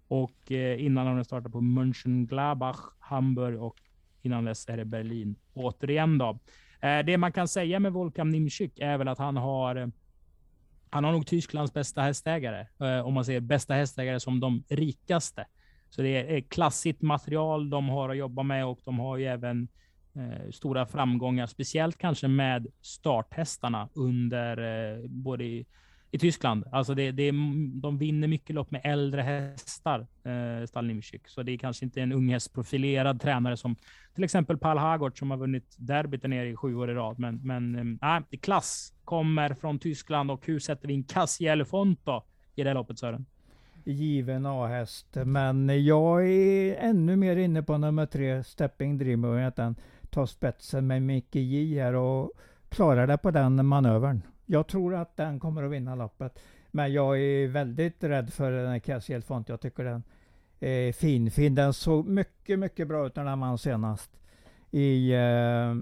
Och 0.07 0.51
eh, 0.51 0.85
innan 0.85 1.07
har 1.07 1.15
den 1.15 1.25
startat 1.25 1.51
på 1.51 1.61
Mönchengladbach, 1.61 2.79
Hamburg 2.99 3.61
och 3.61 3.75
innan 4.21 4.45
dess 4.45 4.69
är 4.69 4.77
det 4.77 4.85
Berlin. 4.85 5.35
Återigen 5.53 6.17
då. 6.17 6.39
Eh, 6.81 7.05
det 7.05 7.17
man 7.17 7.31
kan 7.31 7.47
säga 7.47 7.79
med 7.79 7.93
Volkan 7.93 8.29
Nimczyk 8.29 8.79
är 8.79 8.97
väl 8.97 9.07
att 9.07 9.19
han 9.19 9.37
har 9.37 9.75
eh, 9.75 9.87
han 10.93 11.03
har 11.03 11.11
nog 11.11 11.27
Tysklands 11.27 11.73
bästa 11.73 12.01
hästägare. 12.01 12.67
Eh, 12.79 13.05
om 13.05 13.13
man 13.13 13.25
ser 13.25 13.39
bästa 13.39 13.73
hästägare 13.73 14.19
som 14.19 14.39
de 14.39 14.63
rikaste. 14.69 15.45
Så 15.89 16.01
det 16.01 16.09
är, 16.09 16.25
är 16.25 16.41
klassigt 16.41 17.01
material 17.01 17.69
de 17.69 17.89
har 17.89 18.09
att 18.09 18.17
jobba 18.17 18.43
med 18.43 18.65
och 18.65 18.79
de 18.85 18.99
har 18.99 19.17
ju 19.17 19.25
även 19.25 19.67
eh, 20.15 20.51
stora 20.51 20.85
framgångar, 20.85 21.47
speciellt 21.47 21.97
kanske 21.97 22.27
med 22.27 22.67
starthästarna 22.81 23.89
under 23.93 24.57
eh, 24.57 25.07
både 25.07 25.63
i, 26.13 26.19
Tyskland. 26.19 26.63
Alltså 26.71 26.95
det, 26.95 27.11
det, 27.11 27.31
de 27.81 27.97
vinner 27.97 28.27
mycket 28.27 28.55
lopp 28.55 28.71
med 28.71 28.81
äldre 28.83 29.21
hästar, 29.21 29.99
eh, 29.99 30.65
Stall 30.65 30.85
Nimczyk. 30.85 31.27
Så 31.27 31.43
det 31.43 31.51
är 31.51 31.57
kanske 31.57 31.85
inte 31.85 32.01
en 32.01 32.11
unghästprofilerad 32.11 33.21
tränare 33.21 33.57
som 33.57 33.75
till 34.15 34.23
exempel 34.23 34.57
Paul 34.57 34.77
Hagort 34.77 35.17
som 35.17 35.31
har 35.31 35.37
vunnit 35.37 35.75
derbyt 35.77 36.21
där 36.21 36.29
nere 36.29 36.49
i 36.49 36.55
sju 36.55 36.75
år 36.75 36.91
i 36.91 36.93
rad. 36.93 37.19
Men, 37.19 37.39
men 37.43 37.75
eh, 37.75 37.83
nej, 38.01 38.21
det 38.29 38.37
klass 38.37 38.93
kommer 39.03 39.53
från 39.53 39.79
Tyskland 39.79 40.31
och 40.31 40.45
hur 40.45 40.59
sätter 40.59 40.87
vi 40.87 40.93
in 40.93 41.03
Cassiel 41.03 41.65
Fonto 41.65 42.23
i 42.55 42.63
det 42.63 42.73
loppet 42.73 42.99
Sören? 42.99 43.25
Given 43.83 44.45
A-häst. 44.45 45.17
Men 45.25 45.85
jag 45.85 46.27
är 46.29 46.75
ännu 46.75 47.15
mer 47.15 47.35
inne 47.35 47.63
på 47.63 47.77
nummer 47.77 48.05
tre, 48.05 48.43
Stepping 48.43 48.97
Dreamer. 48.97 49.47
Att 49.47 49.55
den 49.55 49.75
tar 50.09 50.25
spetsen 50.25 50.87
med 50.87 51.01
Micke 51.01 51.35
J 51.35 51.79
här 51.79 51.93
och 51.93 52.31
klarar 52.69 53.07
det 53.07 53.17
på 53.17 53.31
den 53.31 53.65
manövern. 53.65 54.21
Jag 54.45 54.67
tror 54.67 54.95
att 54.95 55.17
den 55.17 55.39
kommer 55.39 55.63
att 55.63 55.71
vinna 55.71 55.95
loppet. 55.95 56.39
Men 56.71 56.93
jag 56.93 57.19
är 57.19 57.47
väldigt 57.47 58.03
rädd 58.03 58.33
för 58.33 58.51
den 58.51 58.71
här 58.71 58.79
Cassiel 58.79 59.21
Font. 59.21 59.49
Jag 59.49 59.61
tycker 59.61 59.83
den 59.83 60.03
är 60.59 60.91
fin. 60.91 61.31
fin. 61.31 61.55
Den 61.55 61.73
såg 61.73 62.07
mycket, 62.07 62.59
mycket 62.59 62.87
bra 62.87 63.07
ut 63.07 63.15
när 63.15 63.25
den 63.25 63.39
vann 63.39 63.57
senast. 63.57 64.11
I, 64.71 65.13
eh, 65.13 65.75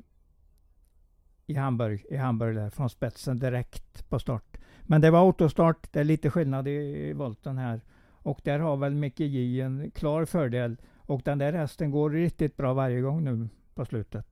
i 1.45 1.53
Hamburg, 1.53 2.05
i 2.09 2.15
Hamburg 2.15 2.55
där, 2.55 2.69
från 2.69 2.89
spetsen 2.89 3.39
direkt 3.39 4.09
på 4.09 4.19
start. 4.19 4.57
Men 4.81 5.01
det 5.01 5.11
var 5.11 5.19
autostart. 5.19 5.93
Det 5.93 5.99
är 5.99 6.03
lite 6.03 6.29
skillnad 6.29 6.67
i, 6.67 6.71
i 6.71 7.13
volten 7.13 7.57
här. 7.57 7.81
Och 8.23 8.41
där 8.43 8.59
har 8.59 8.77
väl 8.77 8.95
Micke 8.95 9.19
J 9.19 9.61
en 9.61 9.91
klar 9.91 10.25
fördel. 10.25 10.77
Och 10.95 11.21
den 11.25 11.37
där 11.37 11.53
hästen 11.53 11.91
går 11.91 12.09
riktigt 12.09 12.57
bra 12.57 12.73
varje 12.73 13.01
gång 13.01 13.23
nu 13.23 13.49
på 13.75 13.85
slutet. 13.85 14.27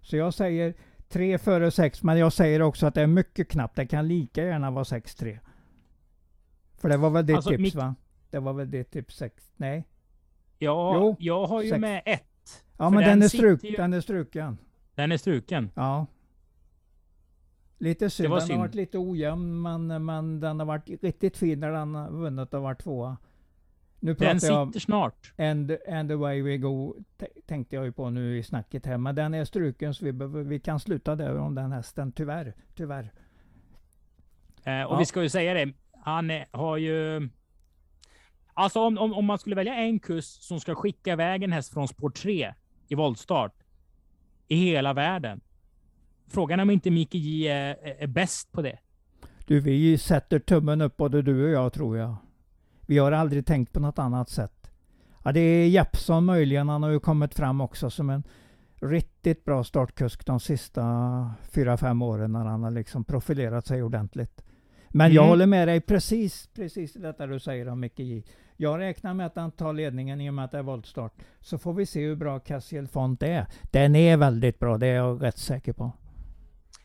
Så 0.00 0.16
jag 0.16 0.34
säger 0.34 0.74
tre 1.14 1.38
före 1.38 1.70
sex, 1.70 2.02
men 2.02 2.18
jag 2.18 2.32
säger 2.32 2.62
också 2.62 2.86
att 2.86 2.94
det 2.94 3.02
är 3.02 3.06
mycket 3.06 3.48
knappt. 3.48 3.76
Det 3.76 3.86
kan 3.86 4.08
lika 4.08 4.44
gärna 4.44 4.70
vara 4.70 4.84
6-3. 4.84 5.38
För 6.76 6.88
det 6.88 6.96
var 6.96 7.10
väl 7.10 7.26
ditt 7.26 7.36
Alltså, 7.36 7.50
tips 7.50 7.60
Mick- 7.62 7.76
va? 7.76 7.94
Det 8.30 8.38
var 8.38 8.52
väl 8.52 8.70
ditt 8.70 8.90
tips 8.90 9.16
6? 9.16 9.52
Nej? 9.56 9.84
Ja, 10.58 10.94
Jo, 10.96 11.16
jag 11.18 11.46
har 11.46 11.62
ju 11.62 11.68
sex. 11.70 11.80
med 11.80 12.02
ett. 12.06 12.64
Ja 12.78 12.90
men 12.90 13.00
den, 13.00 13.08
den 13.10 13.22
är, 13.22 13.28
struk, 13.28 13.64
ju- 13.64 13.76
den 13.76 13.92
är 13.92 14.00
struken. 14.00 14.58
Den 14.94 15.12
är 15.12 15.16
struken. 15.16 15.70
Ja. 15.74 16.06
Lite 17.78 18.10
synd. 18.10 18.32
Den 18.32 18.40
synd. 18.40 18.52
har 18.52 18.58
varit 18.66 18.74
lite 18.74 18.98
ojämn 18.98 19.62
men, 19.62 20.04
men 20.04 20.40
den 20.40 20.58
har 20.58 20.66
varit 20.66 21.02
riktigt 21.02 21.36
fin 21.36 21.60
när 21.60 21.70
den 21.70 21.94
har 21.94 22.10
vunnit 22.10 22.54
och 22.54 22.62
varit 22.62 22.82
tvåa. 22.82 23.16
Nu 24.04 24.14
Den 24.14 24.16
pratar 24.16 24.46
jag 24.48 24.62
om 24.62 24.68
sitter 24.68 24.80
snart. 24.80 25.32
and, 25.38 25.76
and 25.88 26.08
the 26.08 26.14
way 26.14 26.42
we 26.42 26.56
go 26.56 26.94
tänkte 27.46 27.76
jag 27.76 27.84
ju 27.84 27.92
på 27.92 28.10
nu 28.10 28.38
i 28.38 28.42
snacket 28.42 28.86
här. 28.86 28.98
Men 28.98 29.14
den 29.14 29.34
är 29.34 29.44
struken 29.44 29.94
så 29.94 30.04
vi, 30.04 30.12
behöver, 30.12 30.42
vi 30.42 30.60
kan 30.60 30.80
sluta 30.80 31.16
där 31.16 31.36
om 31.36 31.54
den 31.54 31.72
hästen. 31.72 32.12
Tyvärr. 32.12 32.54
Tyvärr. 32.74 33.12
Eh, 34.64 34.82
och 34.82 34.94
Ja. 34.94 34.96
vi 34.98 35.04
ska 35.06 35.22
ju 35.22 35.28
säga 35.28 35.54
det. 35.54 35.72
Han 36.04 36.30
är, 36.30 36.46
har 36.50 36.76
ju... 36.76 37.28
Alltså 38.54 38.80
om, 38.80 38.98
om, 38.98 39.14
om 39.14 39.24
man 39.24 39.38
skulle 39.38 39.56
välja 39.56 39.74
en 39.74 39.98
kusk 39.98 40.42
som 40.42 40.60
ska 40.60 40.74
skicka 40.74 41.12
iväg 41.12 41.42
en 41.42 41.52
häst 41.52 41.72
från 41.72 41.88
spår 41.88 42.10
3 42.10 42.54
i 42.88 42.94
voltstart. 42.94 43.54
i 44.48 44.56
hela 44.56 44.92
världen. 44.92 45.40
Frågan 46.28 46.58
är 46.58 46.62
om 46.62 46.70
inte 46.70 46.90
Micke 46.90 47.14
J 47.14 47.48
är, 47.48 47.76
är, 47.82 48.02
är 48.02 48.06
bäst 48.06 48.52
på 48.52 48.62
det. 48.62 48.78
Du, 49.46 49.60
vi 49.60 49.98
sätter 49.98 50.38
tummen 50.38 50.80
upp 50.80 50.96
både 50.96 51.22
du 51.22 51.44
och 51.44 51.50
jag 51.50 51.72
tror 51.72 51.98
jag. 51.98 52.16
Vi 52.86 52.98
har 52.98 53.12
aldrig 53.12 53.46
tänkt 53.46 53.72
på 53.72 53.80
något 53.80 53.98
annat 53.98 54.28
sätt. 54.28 54.70
Ja, 55.24 55.32
det 55.32 55.40
är 55.40 55.68
Jeppsson 55.68 56.24
möjligen. 56.24 56.68
Han 56.68 56.82
har 56.82 56.90
ju 56.90 57.00
kommit 57.00 57.34
fram 57.34 57.60
också 57.60 57.90
som 57.90 58.10
en 58.10 58.22
riktigt 58.80 59.44
bra 59.44 59.64
startkusk 59.64 60.26
de 60.26 60.40
sista 60.40 60.84
fyra 61.42 61.76
fem 61.76 62.02
åren 62.02 62.32
när 62.32 62.44
han 62.44 62.62
har 62.62 62.70
liksom 62.70 63.04
profilerat 63.04 63.66
sig 63.66 63.82
ordentligt. 63.82 64.44
Men 64.88 65.06
mm. 65.06 65.14
jag 65.14 65.26
håller 65.26 65.46
med 65.46 65.68
dig 65.68 65.80
precis, 65.80 66.48
precis 66.54 66.92
detta 66.92 67.26
du 67.26 67.40
säger 67.40 67.68
om 67.68 67.80
Micke 67.80 67.98
J. 67.98 68.24
Jag 68.56 68.80
räknar 68.80 69.14
med 69.14 69.26
att 69.26 69.36
han 69.36 69.50
tar 69.50 69.72
ledningen 69.72 70.20
i 70.20 70.30
och 70.30 70.34
med 70.34 70.44
att 70.44 70.50
det 70.50 70.58
är 70.58 70.62
voltstart. 70.62 71.12
Så 71.40 71.58
får 71.58 71.72
vi 71.72 71.86
se 71.86 72.00
hur 72.00 72.16
bra 72.16 72.38
Cassiel 72.40 72.88
Font 72.88 73.22
är. 73.22 73.46
Den 73.62 73.96
är 73.96 74.16
väldigt 74.16 74.58
bra, 74.58 74.78
det 74.78 74.86
är 74.86 74.94
jag 74.94 75.22
rätt 75.22 75.38
säker 75.38 75.72
på. 75.72 75.92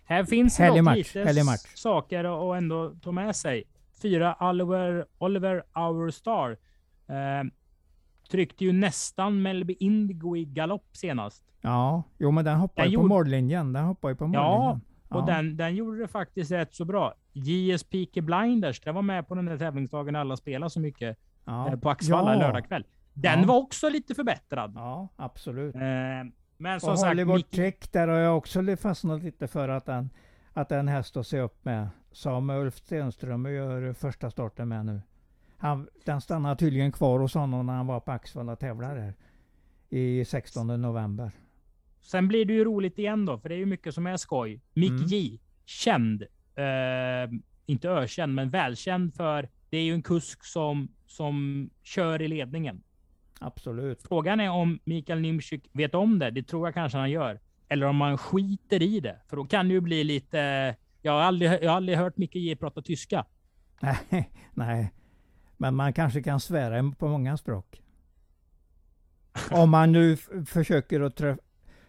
Här 0.04 0.24
finns 0.24 0.58
det 0.58 0.82
lite 0.82 1.58
saker 1.76 2.52
att 2.52 2.58
ändå 2.58 2.96
ta 3.04 3.12
med 3.12 3.36
sig. 3.36 3.64
Fyra 4.02 4.36
Oliver, 4.40 5.06
Oliver 5.18 5.64
Our 5.76 6.10
Star 6.10 6.52
eh, 7.08 7.44
tryckte 8.32 8.66
ju 8.66 8.74
nästan 8.74 9.42
Melby 9.42 9.76
Indigo 9.80 10.38
i 10.38 10.46
galopp 10.46 10.88
senast. 10.92 11.44
Ja, 11.62 12.04
jo 12.18 12.32
men 12.32 12.46
den 12.46 12.58
hoppar 12.58 12.84
ju 12.86 12.90
på 12.90 12.94
gjorde... 12.94 13.08
mållinjen. 13.08 13.74
Den 13.74 13.86
hoppar 13.86 14.10
ju 14.10 14.16
på 14.16 14.28
mållinjen. 14.28 14.82
Ja, 15.10 15.18
och 15.18 15.26
Den, 15.26 15.58
den 15.58 15.76
gjorde 15.76 16.00
det 16.00 16.08
faktiskt 16.08 16.52
rätt 16.52 16.76
så 16.76 16.86
bra. 16.86 17.14
JS 17.34 17.84
Peaky 17.84 18.22
Blinders, 18.22 18.82
det 18.82 18.92
var 18.92 19.02
med 19.02 19.28
på 19.28 19.36
den 19.36 19.46
där 19.46 19.58
tävlingsdagen 19.58 20.16
alla 20.16 20.38
spelade 20.38 20.70
så 20.70 20.80
mycket 20.80 21.18
ja. 21.46 21.68
eh, 21.68 21.80
på 21.80 21.90
Axvalla 21.90 22.34
ja. 22.34 22.40
lördag 22.40 22.68
kväll. 22.68 22.86
Den 23.14 23.40
ja. 23.40 23.48
var 23.48 23.58
också 23.58 23.90
lite 23.90 24.16
förbättrad. 24.16 24.74
Ja, 24.76 25.08
absolut. 25.16 25.76
Eh, 25.76 25.82
men 26.58 26.80
som 26.80 26.92
och 26.92 27.00
sagt, 27.00 27.10
Hollywood 27.10 27.36
Mickey... 27.36 27.58
Trick, 27.58 27.92
där 27.92 28.08
har 28.08 28.18
jag 28.18 28.38
också 28.38 28.78
fastnat 28.82 29.24
lite 29.24 29.48
för 29.48 29.70
att 29.70 29.86
den, 29.86 30.10
att 30.54 30.70
den 30.70 30.88
häst 30.88 31.18
att 31.18 31.28
se 31.28 31.40
upp 31.40 31.66
med. 31.66 31.90
Som 32.12 32.50
Ulf 32.50 32.78
Stenström 32.78 33.46
gör 33.46 33.94
första 33.94 34.32
starten 34.32 34.68
med 34.68 34.86
nu. 34.86 35.02
Han, 35.58 35.88
den 36.06 36.22
stannade 36.22 36.56
tydligen 36.56 36.92
kvar 36.92 37.20
hos 37.20 37.34
honom 37.34 37.66
när 37.66 37.74
han 37.74 37.88
var 37.88 38.00
på 38.00 38.12
Axvalla 38.12 38.52
och 38.52 38.60
tävlade 38.60 39.14
i 39.90 40.26
16 40.26 40.82
november. 40.82 41.32
Sen 42.02 42.28
blir 42.28 42.46
det 42.46 42.54
ju 42.54 42.64
roligt 42.64 43.00
igen 43.00 43.26
då, 43.26 43.38
för 43.38 43.50
det 43.50 43.56
är 43.56 43.60
ju 43.60 43.66
mycket 43.66 43.94
som 43.94 44.08
är 44.08 44.18
skoj. 44.18 44.62
Mick 44.74 44.90
mm. 44.90 45.06
J, 45.06 45.40
känd. 45.66 46.24
Eh, 46.56 47.40
inte 47.66 47.90
ökänd, 47.90 48.36
men 48.36 48.50
välkänd 48.50 49.14
för 49.14 49.50
det 49.70 49.78
är 49.78 49.84
ju 49.84 49.94
en 49.94 50.04
kusk 50.04 50.44
som, 50.44 50.88
som 51.08 51.70
kör 51.84 52.22
i 52.22 52.28
ledningen. 52.28 52.84
Absolut. 53.40 54.02
Frågan 54.02 54.40
är 54.40 54.50
om 54.50 54.80
Mikael 54.84 55.22
Nimczyk 55.22 55.70
vet 55.72 55.96
om 55.96 56.20
det. 56.20 56.32
Det 56.32 56.44
tror 56.44 56.68
jag 56.68 56.74
kanske 56.74 56.98
han 56.98 57.12
gör. 57.12 57.40
Eller 57.68 57.86
om 57.86 57.96
man 57.96 58.18
skiter 58.18 58.82
i 58.82 59.00
det. 59.00 59.18
För 59.28 59.38
då 59.38 59.46
kan 59.46 59.68
det 59.68 59.74
ju 59.74 59.82
bli 59.82 60.04
lite... 60.04 60.76
Jag 61.02 61.12
har 61.12 61.20
aldrig, 61.20 61.52
jag 61.52 61.70
har 61.70 61.76
aldrig 61.76 61.98
hört 61.98 62.18
Micke 62.18 62.36
J 62.36 62.56
prata 62.56 62.82
tyska. 62.82 63.26
Nej, 63.82 64.32
nej. 64.54 64.94
Men 65.58 65.76
man 65.76 65.94
kanske 65.94 66.24
kan 66.24 66.40
svära 66.40 66.92
på 67.00 67.08
många 67.08 67.38
språk. 67.38 67.82
Om 69.52 69.70
man 69.70 69.92
nu 69.92 70.18
försöker 70.46 71.02
att 71.02 71.22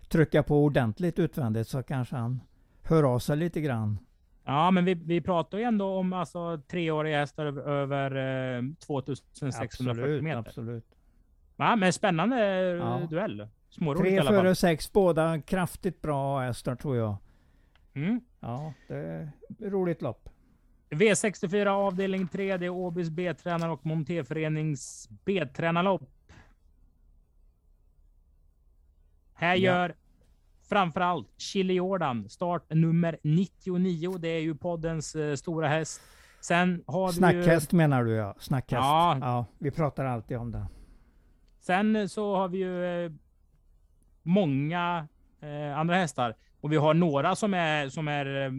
trycka 0.08 0.42
på 0.42 0.64
ordentligt 0.64 1.18
utvändigt 1.18 1.68
så 1.68 1.82
kanske 1.82 2.16
han 2.16 2.40
hör 2.82 3.02
av 3.02 3.18
sig 3.18 3.36
lite 3.36 3.60
grann. 3.60 3.98
Ja, 4.44 4.70
men 4.70 4.84
vi, 4.84 4.94
vi 4.94 5.20
pratar 5.20 5.58
ju 5.58 5.64
ändå 5.64 5.98
om 5.98 6.12
alltså, 6.12 6.60
treåriga 6.70 7.18
hästar 7.18 7.46
över 7.68 8.10
eh, 8.56 8.62
2640 8.86 9.64
absolut, 9.64 10.22
meter. 10.22 10.38
Absolut. 10.38 10.84
Ja, 11.56 11.76
men 11.76 11.92
spännande 11.92 12.36
ja. 12.60 13.06
duell. 13.10 13.48
Småroligt 13.68 14.26
Tre 14.26 14.28
före 14.28 14.54
sex, 14.54 14.92
båda 14.92 15.40
kraftigt 15.40 16.02
bra 16.02 16.40
hästar 16.40 16.76
tror 16.76 16.96
jag. 16.96 17.16
Mm. 17.94 18.20
Ja, 18.40 18.72
det 18.88 18.96
är 18.96 19.30
roligt 19.60 20.02
lopp. 20.02 20.28
V64 20.90 21.66
avdelning 21.66 22.28
3, 22.28 22.56
det 22.56 22.66
är 22.66 22.70
Åbys 22.70 23.10
B-tränare 23.10 23.70
och 23.70 23.86
Montéförenings 23.86 25.08
B-tränarlopp. 25.24 26.02
Här 29.34 29.54
gör 29.54 29.88
ja. 29.88 29.94
framförallt 30.68 31.28
Chili 31.36 31.74
Jordan 31.74 32.28
start 32.28 32.70
nummer 32.70 33.18
99. 33.22 34.18
Det 34.18 34.28
är 34.28 34.40
ju 34.40 34.54
poddens 34.54 35.16
uh, 35.16 35.34
stora 35.34 35.68
häst. 35.68 36.00
Sen 36.40 36.84
har 36.86 37.12
Snackhäst 37.12 37.72
ju... 37.72 37.76
menar 37.76 38.04
du 38.04 38.10
ja. 38.10 38.34
Snackhäst. 38.38 38.82
Ja. 38.82 39.18
ja. 39.20 39.46
Vi 39.58 39.70
pratar 39.70 40.04
alltid 40.04 40.36
om 40.36 40.52
det. 40.52 40.66
Sen 41.60 42.08
så 42.08 42.36
har 42.36 42.48
vi 42.48 42.58
ju 42.58 43.04
eh, 43.04 43.12
många 44.22 45.08
eh, 45.40 45.78
andra 45.78 45.94
hästar 45.94 46.36
och 46.60 46.72
vi 46.72 46.76
har 46.76 46.94
några 46.94 47.36
som 47.36 47.54
är, 47.54 47.88
som 47.88 48.08
är 48.08 48.46
eh, 48.46 48.52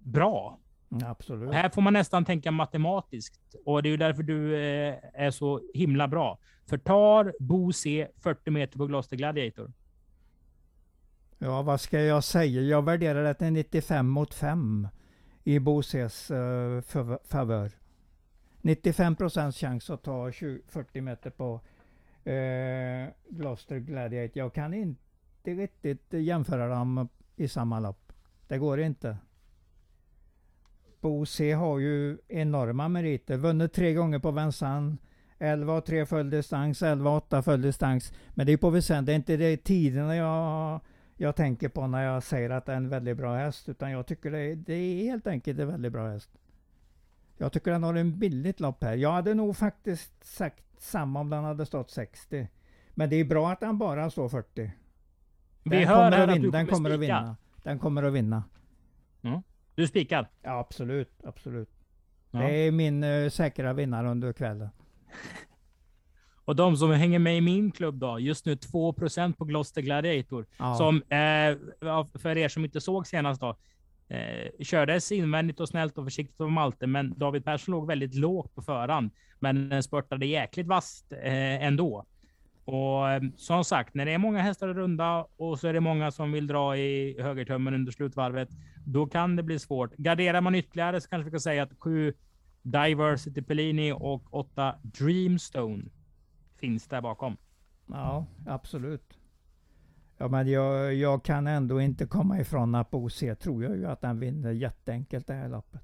bra. 0.00 0.58
Absolut. 1.04 1.54
Här 1.54 1.68
får 1.68 1.82
man 1.82 1.92
nästan 1.92 2.24
tänka 2.24 2.50
matematiskt 2.50 3.54
och 3.64 3.82
det 3.82 3.88
är 3.88 3.90
ju 3.90 3.96
därför 3.96 4.22
du 4.22 4.54
eh, 4.54 4.94
är 5.14 5.30
så 5.30 5.60
himla 5.74 6.08
bra. 6.08 6.38
Förtar 6.66 7.34
Bo 7.40 7.72
C 7.72 8.08
40 8.22 8.50
meter 8.50 8.78
på 8.78 8.86
Gloucester 8.86 9.16
Gladiator. 9.16 9.72
Ja, 11.38 11.62
vad 11.62 11.80
ska 11.80 12.00
jag 12.00 12.24
säga? 12.24 12.60
Jag 12.60 12.82
värderar 12.82 13.24
det 13.24 13.34
till 13.34 13.52
95 13.52 14.08
mot 14.08 14.34
5 14.34 14.88
i 15.44 15.58
Bo 15.58 15.82
Cs 15.82 16.30
uh, 16.30 16.80
favör. 17.24 17.70
95 18.60 19.16
procents 19.16 19.58
chans 19.58 19.90
att 19.90 20.02
ta 20.02 20.32
20, 20.32 20.60
40 20.68 21.00
meter 21.00 21.30
på 21.30 21.60
uh, 22.26 23.08
Gloucester 23.28 23.78
Gladiator. 23.78 24.38
Jag 24.38 24.54
kan 24.54 24.74
inte 24.74 25.05
riktigt 25.54 26.06
jämföra 26.12 26.68
dem 26.68 27.08
i 27.36 27.48
samma 27.48 27.80
lopp. 27.80 28.12
Det 28.48 28.58
går 28.58 28.80
inte. 28.80 29.16
Bo 31.00 31.26
C 31.26 31.52
har 31.52 31.78
ju 31.78 32.18
enorma 32.28 32.88
meriter. 32.88 33.36
Vunnit 33.36 33.72
tre 33.72 33.94
gånger 33.94 34.18
på 34.18 34.30
Vincennes. 34.30 34.98
11 35.38 35.72
och 35.72 35.84
3 35.84 36.06
full 36.06 36.30
distans, 36.30 36.82
11 36.82 37.10
och 37.10 37.16
8 37.16 37.42
full 37.42 37.62
distans. 37.62 38.12
Men 38.34 38.46
det 38.46 38.52
är 38.52 38.56
på 38.56 38.70
väsentligt, 38.70 39.06
det 39.06 39.12
är 39.12 39.16
inte 39.16 39.36
det 39.36 39.56
tiderna 39.56 40.16
jag, 40.16 40.80
jag 41.16 41.36
tänker 41.36 41.68
på 41.68 41.86
när 41.86 42.04
jag 42.04 42.22
säger 42.22 42.50
att 42.50 42.66
det 42.66 42.72
är 42.72 42.76
en 42.76 42.88
väldigt 42.88 43.16
bra 43.16 43.36
häst. 43.36 43.68
Utan 43.68 43.90
jag 43.90 44.06
tycker 44.06 44.30
det 44.30 44.38
är, 44.38 44.56
det 44.56 44.74
är 44.74 45.04
helt 45.04 45.26
enkelt 45.26 45.58
en 45.58 45.68
väldigt 45.68 45.92
bra 45.92 46.08
häst. 46.08 46.30
Jag 47.38 47.52
tycker 47.52 47.70
den 47.70 47.82
har 47.82 47.94
en 47.94 48.18
billigt 48.18 48.60
lopp 48.60 48.84
här. 48.84 48.94
Jag 48.94 49.12
hade 49.12 49.34
nog 49.34 49.56
faktiskt 49.56 50.24
sagt 50.24 50.64
samma 50.78 51.20
om 51.20 51.30
den 51.30 51.44
hade 51.44 51.66
stått 51.66 51.90
60. 51.90 52.48
Men 52.90 53.10
det 53.10 53.16
är 53.16 53.24
bra 53.24 53.50
att 53.52 53.60
den 53.60 53.78
bara 53.78 54.10
står 54.10 54.28
40. 54.28 54.70
Den 55.70 55.78
Vi 55.78 55.84
hör 55.84 56.12
här 56.12 56.28
att 56.28 56.36
vinna, 56.36 56.42
du 56.42 56.50
kommer 56.50 56.58
den 56.58 56.66
kommer 56.66 56.90
att 56.90 57.00
vinna. 57.00 57.36
Den 57.62 57.78
kommer 57.78 58.02
att 58.02 58.12
vinna. 58.12 58.44
Mm. 59.22 59.42
Du 59.74 59.86
spikar? 59.86 60.28
Ja, 60.42 60.58
absolut. 60.58 61.10
absolut. 61.24 61.70
Ja. 62.30 62.38
Det 62.38 62.54
är 62.54 62.70
min 62.70 63.04
uh, 63.04 63.30
säkra 63.30 63.72
vinnare 63.72 64.10
under 64.10 64.32
kvällen. 64.32 64.68
Och 66.44 66.56
de 66.56 66.76
som 66.76 66.90
hänger 66.90 67.18
med 67.18 67.36
i 67.36 67.40
min 67.40 67.70
klubb 67.70 67.94
då, 67.94 68.18
just 68.18 68.46
nu 68.46 68.54
2% 68.54 69.36
på 69.36 69.44
Gloucester 69.44 69.82
Gladiator. 69.82 70.46
Ja. 70.58 70.74
Som, 70.74 70.96
eh, 70.96 72.18
för 72.18 72.38
er 72.38 72.48
som 72.48 72.64
inte 72.64 72.80
såg 72.80 73.06
senast 73.06 73.40
då, 73.40 73.56
eh, 74.08 74.64
kördes 74.64 75.12
invändigt 75.12 75.60
och 75.60 75.68
snällt 75.68 75.98
och 75.98 76.04
försiktigt 76.04 76.36
på 76.36 76.48
Malte, 76.48 76.86
men 76.86 77.18
David 77.18 77.44
Persson 77.44 77.72
låg 77.72 77.86
väldigt 77.86 78.14
lågt 78.14 78.54
på 78.54 78.62
förhand. 78.62 79.10
Men 79.38 79.68
den 79.68 79.82
spurtade 79.82 80.26
jäkligt 80.26 80.66
vasst 80.66 81.12
eh, 81.12 81.64
ändå. 81.64 82.04
Och 82.66 83.10
eh, 83.10 83.22
som 83.36 83.64
sagt, 83.64 83.94
när 83.94 84.06
det 84.06 84.12
är 84.12 84.18
många 84.18 84.40
hästar 84.40 84.68
runda 84.68 85.26
och 85.36 85.58
så 85.58 85.68
är 85.68 85.72
det 85.72 85.80
många 85.80 86.10
som 86.10 86.32
vill 86.32 86.46
dra 86.46 86.76
i 86.76 87.16
högertömmen 87.22 87.74
under 87.74 87.92
slutvarvet, 87.92 88.48
då 88.84 89.06
kan 89.06 89.36
det 89.36 89.42
bli 89.42 89.58
svårt. 89.58 89.96
Garderar 89.96 90.40
man 90.40 90.54
ytterligare 90.54 91.00
så 91.00 91.08
kanske 91.08 91.24
vi 91.24 91.30
kan 91.30 91.40
säga 91.40 91.62
att 91.62 91.72
sju 91.78 92.14
Diversity 92.62 93.42
Pellini 93.42 93.92
och 93.92 94.34
åtta 94.34 94.74
Dreamstone 94.82 95.84
finns 96.56 96.88
där 96.88 97.00
bakom. 97.00 97.36
Ja, 97.86 98.26
absolut. 98.46 99.18
Ja, 100.18 100.28
men 100.28 100.48
jag, 100.48 100.94
jag 100.94 101.24
kan 101.24 101.46
ändå 101.46 101.80
inte 101.80 102.06
komma 102.06 102.40
ifrån 102.40 102.74
att 102.74 102.90
på 102.90 102.98
OC 102.98 103.24
tror 103.40 103.64
jag 103.64 103.76
ju 103.76 103.86
att 103.86 104.00
den 104.00 104.20
vinner 104.20 104.50
jätteenkelt 104.50 105.26
det 105.26 105.34
här 105.34 105.48
loppet. 105.48 105.80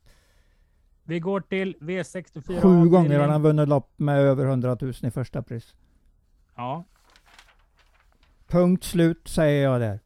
Vi 1.04 1.20
går 1.20 1.40
till 1.40 1.76
V64. 1.80 2.60
Sju 2.60 2.88
gånger 2.88 3.18
har 3.18 3.28
han 3.28 3.42
vunnit 3.42 3.68
lopp 3.68 3.92
med 3.96 4.18
över 4.18 4.46
100 4.46 4.76
000 4.80 4.92
i 5.02 5.10
första 5.10 5.42
pris. 5.42 5.74
Ja. 6.56 6.84
Punkt 8.48 8.84
slut 8.84 9.28
säger 9.28 9.62
jag 9.64 9.80
där. 9.80 10.00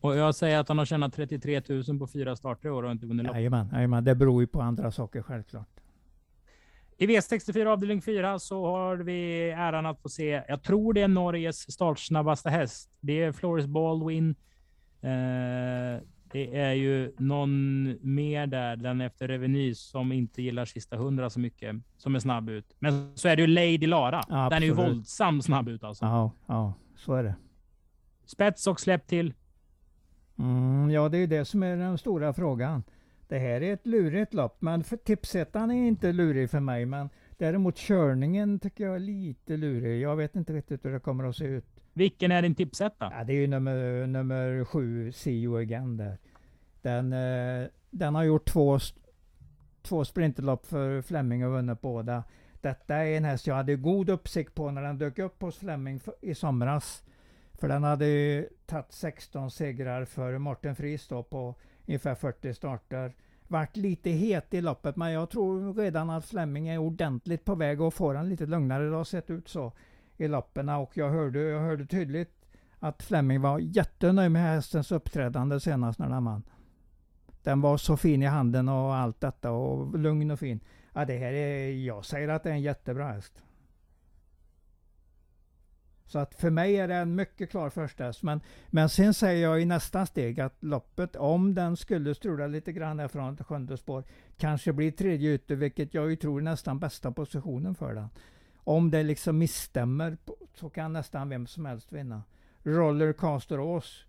Och 0.00 0.16
jag 0.16 0.34
säger 0.34 0.58
att 0.58 0.68
han 0.68 0.78
har 0.78 0.84
tjänat 0.84 1.14
33 1.14 1.62
000 1.68 1.98
på 1.98 2.06
fyra 2.06 2.36
starter 2.36 2.68
i 2.68 2.72
år 2.72 2.82
och 2.82 2.90
inte 2.90 3.06
vunnit 3.06 3.26
lopp. 3.26 3.36
Jajamän, 3.36 3.68
jajamän, 3.72 4.04
det 4.04 4.14
beror 4.14 4.42
ju 4.42 4.46
på 4.46 4.60
andra 4.60 4.90
saker 4.90 5.22
självklart. 5.22 5.80
I 6.96 7.06
V64 7.06 7.66
avdelning 7.66 8.02
4 8.02 8.38
så 8.38 8.66
har 8.66 8.96
vi 8.96 9.50
äran 9.50 9.86
att 9.86 10.00
få 10.00 10.08
se, 10.08 10.42
jag 10.48 10.62
tror 10.62 10.92
det 10.92 11.02
är 11.02 11.08
Norges 11.08 11.72
startsnabbaste 11.72 12.50
häst. 12.50 12.90
Det 13.00 13.22
är 13.22 13.32
Floris 13.32 13.66
Baldwin. 13.66 14.34
Eh, 15.00 16.02
det 16.32 16.56
är 16.56 16.72
ju 16.72 17.12
någon 17.18 17.82
mer 18.14 18.46
där, 18.46 18.76
den 18.76 19.00
efter 19.00 19.28
Reveny, 19.28 19.74
som 19.74 20.12
inte 20.12 20.42
gillar 20.42 20.64
sista 20.64 20.96
hundra 20.96 21.30
så 21.30 21.40
mycket, 21.40 21.76
som 21.96 22.14
är 22.14 22.18
snabb 22.18 22.48
ut. 22.48 22.76
Men 22.78 23.16
så 23.16 23.28
är 23.28 23.36
det 23.36 23.42
ju 23.42 23.48
Lady 23.48 23.86
Lara. 23.86 24.22
Ja, 24.28 24.48
den 24.50 24.62
är 24.62 24.66
ju 24.66 24.72
våldsam 24.72 25.42
snabb 25.42 25.68
ut 25.68 25.84
alltså. 25.84 26.04
Ja, 26.04 26.32
ja, 26.46 26.74
så 26.96 27.14
är 27.14 27.22
det. 27.22 27.34
spets 28.24 28.66
och 28.66 28.80
släpp 28.80 29.06
till. 29.06 29.34
Mm, 30.38 30.90
ja, 30.90 31.08
det 31.08 31.18
är 31.18 31.26
det 31.26 31.44
som 31.44 31.62
är 31.62 31.76
den 31.76 31.98
stora 31.98 32.32
frågan. 32.32 32.82
Det 33.28 33.38
här 33.38 33.62
är 33.62 33.72
ett 33.72 33.86
lurigt 33.86 34.34
lopp, 34.34 34.56
men 34.62 34.84
tipsettan 35.04 35.70
är 35.70 35.88
inte 35.88 36.12
lurig 36.12 36.50
för 36.50 36.60
mig. 36.60 36.86
Men 36.86 37.10
däremot 37.38 37.76
körningen 37.76 38.58
tycker 38.58 38.84
jag 38.84 38.94
är 38.94 38.98
lite 38.98 39.56
lurig. 39.56 40.00
Jag 40.00 40.16
vet 40.16 40.36
inte 40.36 40.52
riktigt 40.52 40.84
hur 40.84 40.92
det 40.92 41.00
kommer 41.00 41.24
att 41.24 41.36
se 41.36 41.44
ut. 41.44 41.66
Vilken 41.92 42.32
är 42.32 42.42
din 42.42 42.54
tipsetta? 42.54 43.12
Ja, 43.18 43.24
det 43.24 43.32
är 43.32 43.36
ju 43.36 43.46
nummer, 43.46 44.06
nummer 44.06 44.64
sju, 44.64 45.12
See 45.12 45.42
You 45.42 45.62
Again 45.62 45.96
där. 45.96 46.18
Den, 46.82 47.12
eh, 47.12 47.68
den 47.90 48.14
har 48.14 48.22
gjort 48.22 48.48
två, 48.48 48.78
två 49.82 50.04
sprinterlopp 50.04 50.66
för 50.66 51.02
Fleming 51.02 51.46
och 51.46 51.52
vunnit 51.52 51.80
båda. 51.80 52.24
Detta 52.60 52.94
är 52.96 53.16
en 53.16 53.24
häst 53.24 53.46
jag 53.46 53.54
hade 53.54 53.76
god 53.76 54.10
uppsikt 54.10 54.54
på 54.54 54.70
när 54.70 54.82
den 54.82 54.98
dök 54.98 55.18
upp 55.18 55.42
hos 55.42 55.58
Fleming 55.58 56.00
i 56.20 56.34
somras. 56.34 57.04
För 57.60 57.68
den 57.68 57.84
hade 57.84 58.48
tagit 58.66 58.92
16 58.92 59.50
segrar 59.50 60.04
för 60.04 60.38
Morten 60.38 60.76
Friis 60.76 61.08
då 61.08 61.22
på 61.22 61.54
ungefär 61.86 62.14
40 62.14 62.54
starter. 62.54 63.12
Vart 63.48 63.76
lite 63.76 64.10
het 64.10 64.54
i 64.54 64.60
loppet 64.60 64.96
men 64.96 65.12
jag 65.12 65.30
tror 65.30 65.74
redan 65.74 66.10
att 66.10 66.24
Fleming 66.24 66.68
är 66.68 66.78
ordentligt 66.78 67.44
på 67.44 67.54
väg 67.54 67.80
att 67.80 67.94
få 67.94 68.12
den 68.12 68.28
lite 68.28 68.46
lugnare. 68.46 68.88
Det 68.88 68.96
har 68.96 69.04
sett 69.04 69.30
ut 69.30 69.48
så 69.48 69.72
i 70.20 70.28
loppen 70.28 70.68
och 70.68 70.96
jag 70.96 71.10
hörde, 71.10 71.40
jag 71.40 71.60
hörde 71.60 71.86
tydligt 71.86 72.40
att 72.78 73.02
Fleming 73.02 73.40
var 73.40 73.58
jättenöjd 73.58 74.30
med 74.30 74.42
hästens 74.42 74.92
uppträdande 74.92 75.60
senast 75.60 75.98
när 75.98 76.08
den 76.08 76.24
vann. 76.24 76.42
Den 77.42 77.60
var 77.60 77.76
så 77.76 77.96
fin 77.96 78.22
i 78.22 78.26
handen 78.26 78.68
och 78.68 78.94
allt 78.94 79.20
detta 79.20 79.50
och 79.50 79.98
lugn 79.98 80.30
och 80.30 80.38
fin. 80.38 80.60
Ja, 80.94 81.04
det 81.04 81.18
här 81.18 81.32
är, 81.32 81.70
jag 81.70 82.04
säger 82.04 82.28
att 82.28 82.42
det 82.42 82.48
är 82.48 82.54
en 82.54 82.62
jättebra 82.62 83.12
häst. 83.12 83.42
Så 86.06 86.18
att 86.18 86.34
för 86.34 86.50
mig 86.50 86.76
är 86.76 86.88
det 86.88 86.94
en 86.94 87.14
mycket 87.14 87.50
klar 87.50 87.70
första 87.70 88.04
häst. 88.04 88.22
Men, 88.22 88.40
men 88.66 88.88
sen 88.88 89.14
säger 89.14 89.42
jag 89.42 89.62
i 89.62 89.64
nästa 89.64 90.06
steg 90.06 90.40
att 90.40 90.56
loppet, 90.60 91.16
om 91.16 91.54
den 91.54 91.76
skulle 91.76 92.14
strula 92.14 92.46
lite 92.46 92.72
grann 92.72 92.98
här 92.98 93.08
från 93.08 93.34
ett 93.34 93.46
sjunde 93.46 93.76
spår, 93.76 94.04
kanske 94.36 94.72
blir 94.72 94.90
tredje 94.90 95.30
ute, 95.30 95.54
vilket 95.54 95.94
jag 95.94 96.10
ju 96.10 96.16
tror 96.16 96.40
är 96.40 96.44
nästan 96.44 96.78
bästa 96.78 97.12
positionen 97.12 97.74
för 97.74 97.94
den. 97.94 98.08
Om 98.64 98.90
det 98.90 99.02
liksom 99.02 99.38
misstämmer 99.38 100.16
så 100.54 100.70
kan 100.70 100.92
nästan 100.92 101.28
vem 101.28 101.46
som 101.46 101.64
helst 101.64 101.92
vinna. 101.92 102.22
Rollercaster 102.62 103.60
Ås, 103.60 104.04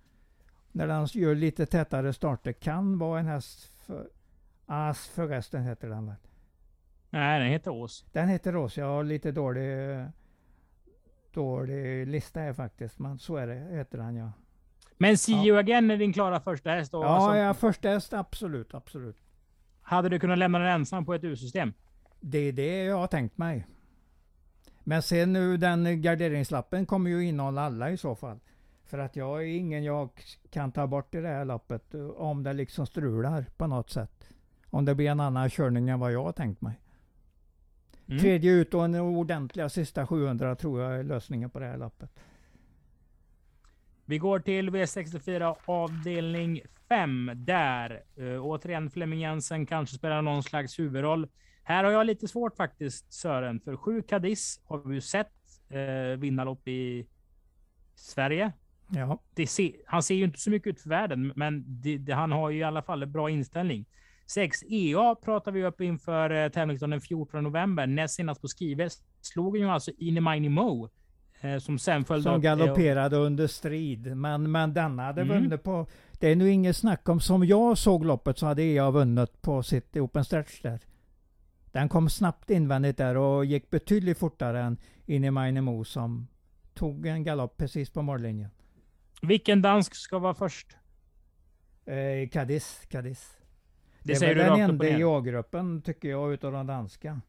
när 0.72 0.88
den 0.88 1.06
gör 1.06 1.36
lite 1.36 1.66
tätare 1.66 2.14
starter, 2.14 2.52
kan 2.52 3.00
vara 3.00 3.20
en 3.20 3.26
häst 3.26 3.64
för... 3.86 4.10
As 4.66 5.08
förresten 5.08 5.64
heter 5.64 5.90
den 5.90 6.06
väl? 6.06 6.16
Nej, 7.10 7.40
den 7.40 7.50
heter 7.50 7.72
Ås. 7.72 8.06
Den 8.12 8.30
heter 8.30 8.56
Ås. 8.56 8.78
Jag 8.78 8.86
har 8.86 9.04
lite 9.04 9.32
dålig, 9.32 10.06
dålig 11.34 12.08
lista 12.08 12.40
här 12.40 12.54
faktiskt. 12.54 13.00
Men 13.00 13.20
så 13.20 13.36
är 13.36 13.48
det, 13.48 13.78
heter 13.78 13.98
den 13.98 14.16
ja. 14.16 14.32
Men 14.98 15.18
See 15.18 15.44
ja. 15.44 15.60
Again 15.60 15.92
är 15.92 15.98
din 15.98 16.14
klara 16.14 16.40
första 16.40 16.70
häst? 16.70 16.94
Ja, 16.94 17.06
alltså, 17.06 17.38
ja, 17.38 17.54
första 17.54 17.90
häst 17.90 18.14
absolut, 18.14 18.74
absolut. 18.74 19.18
Hade 19.82 20.10
du 20.10 20.20
kunnat 20.20 20.38
lämna 20.38 20.60
den 20.60 20.68
ensam 20.68 21.06
på 21.06 21.14
ett 21.14 21.24
U-system? 21.24 21.74
Det 22.20 22.38
är 22.38 22.52
det 22.52 22.84
jag 22.84 22.98
har 22.98 23.08
tänkt 23.08 23.38
mig. 23.38 23.68
Men 24.84 25.02
sen 25.02 25.34
nu 25.34 25.58
den 25.58 26.02
garderingslappen 26.02 26.86
kommer 26.86 27.10
ju 27.10 27.26
innehålla 27.26 27.62
alla 27.62 27.92
i 27.92 27.98
så 27.98 28.16
fall. 28.16 28.40
För 28.86 28.98
att 28.98 29.16
jag 29.16 29.42
är 29.42 29.48
ingen 29.48 29.84
jag 29.84 30.10
kan 30.50 30.72
ta 30.72 30.88
bort 30.88 31.16
i 31.16 31.22
det 31.22 31.28
här 31.28 31.46
loppet 31.46 31.96
om 32.16 32.44
det 32.44 32.54
liksom 32.54 32.88
strular 32.88 33.46
på 33.58 33.68
något 33.68 33.90
sätt. 33.90 34.30
Om 34.70 34.86
det 34.86 34.96
blir 34.96 35.10
en 35.10 35.20
annan 35.20 35.50
körning 35.50 35.90
än 35.90 36.00
vad 36.00 36.12
jag 36.12 36.24
har 36.24 36.32
tänkt 36.32 36.62
mig. 36.62 36.82
Mm. 38.08 38.20
Tredje 38.20 38.52
ut 38.52 38.74
och 38.74 38.86
en 38.86 38.96
ordentliga 38.96 39.70
sista 39.70 40.08
700 40.08 40.56
tror 40.56 40.82
jag 40.82 41.00
är 41.00 41.04
lösningen 41.04 41.50
på 41.50 41.60
det 41.60 41.66
här 41.66 41.78
loppet. 41.78 42.20
Vi 44.06 44.18
går 44.18 44.40
till 44.40 44.70
V64 44.70 45.56
avdelning 45.66 46.62
5 46.90 47.32
där 47.36 48.04
uh, 48.20 48.46
återigen 48.46 48.90
Flemming 48.90 49.20
Jensen 49.20 49.66
kanske 49.66 49.96
spelar 49.96 50.22
någon 50.22 50.44
slags 50.44 50.80
huvudroll. 50.80 51.28
Här 51.64 51.84
har 51.84 51.92
jag 51.92 52.06
lite 52.06 52.28
svårt 52.28 52.56
faktiskt 52.56 53.14
Sören, 53.14 53.60
för 53.60 53.78
sju 53.78 54.02
Cadiz 54.02 54.62
har 54.66 54.78
vi 54.78 54.96
ju 54.96 55.02
sett 55.02 55.32
uh, 55.74 56.20
vinna 56.20 56.44
lopp 56.44 56.68
i 56.68 57.08
Sverige. 57.96 58.52
Ja. 58.90 59.20
Se, 59.48 59.76
han 59.86 60.04
ser 60.04 60.16
ju 60.16 60.24
inte 60.24 60.40
så 60.40 60.50
mycket 60.50 60.68
ut 60.68 60.82
för 60.82 60.90
världen, 60.90 61.34
men 61.36 61.64
det, 61.68 61.98
det, 61.98 62.14
han 62.14 62.32
har 62.32 62.50
ju 62.50 62.60
i 62.60 62.64
alla 62.64 62.82
fall 62.82 63.04
en 63.04 63.12
bra 63.12 63.30
inställning. 63.30 63.86
6 64.28 64.64
EA 64.70 65.16
pratar 65.16 65.52
vi 65.52 65.64
upp 65.64 65.82
inför 65.82 66.30
eh, 66.30 66.50
tävlingen 66.50 66.90
den 66.90 67.02
14 67.02 67.44
november. 67.44 67.88
Näst 67.88 68.16
senast 68.16 68.42
på 68.42 68.48
Skive 68.48 68.90
slog 69.22 69.58
ju 69.58 69.70
alltså 69.70 69.92
Inemini 69.98 70.50
Mo. 70.50 70.90
Eh, 71.42 71.58
som 71.58 71.80
sen 71.80 72.06
följde 72.06 72.30
Som 72.30 72.42
galopperade 72.42 73.16
eh, 73.16 73.22
under 73.22 73.48
strid. 73.48 74.18
Men, 74.18 74.52
men 74.52 74.74
denna 74.74 75.04
hade 75.04 75.22
mm. 75.22 75.42
vunnit 75.42 75.64
på... 75.64 75.88
Det 76.20 76.28
är 76.32 76.36
nu 76.36 76.50
inget 76.50 76.78
snack 76.78 77.10
om... 77.10 77.20
Som 77.20 77.46
jag 77.46 77.78
såg 77.78 78.06
loppet 78.06 78.38
så 78.38 78.46
hade 78.46 78.64
EA 78.64 78.92
vunnit 78.92 79.42
på 79.42 79.64
sitt 79.64 79.98
Open 79.98 80.26
Stretch 80.26 80.62
där. 80.62 80.80
Den 81.72 81.90
kom 81.90 82.10
snabbt 82.10 82.50
invändigt 82.50 82.98
där 82.98 83.18
och 83.18 83.46
gick 83.46 83.70
betydligt 83.70 84.18
fortare 84.18 84.62
än 84.62 84.78
Inemini 85.06 85.62
Mo 85.62 85.84
som 85.84 86.28
tog 86.74 87.06
en 87.06 87.24
galopp 87.24 87.58
precis 87.58 87.90
på 87.90 88.02
mållinjen. 88.02 88.50
Vilken 89.22 89.62
dansk 89.62 89.96
ska 89.96 90.20
vara 90.20 90.34
först? 90.34 90.78
Eh, 91.86 92.30
Cadiz. 92.30 92.86
Cadiz. 92.90 93.38
Det, 94.04 94.20
det 94.20 94.26
är 94.26 94.36
väl 94.36 94.60
den 94.60 94.70
enda 94.70 94.88
i 94.88 95.04
A-gruppen 95.04 95.82
tycker 95.82 96.10
jag 96.10 96.34
utav 96.34 96.52
de 96.52 96.68
danska. 96.68 97.22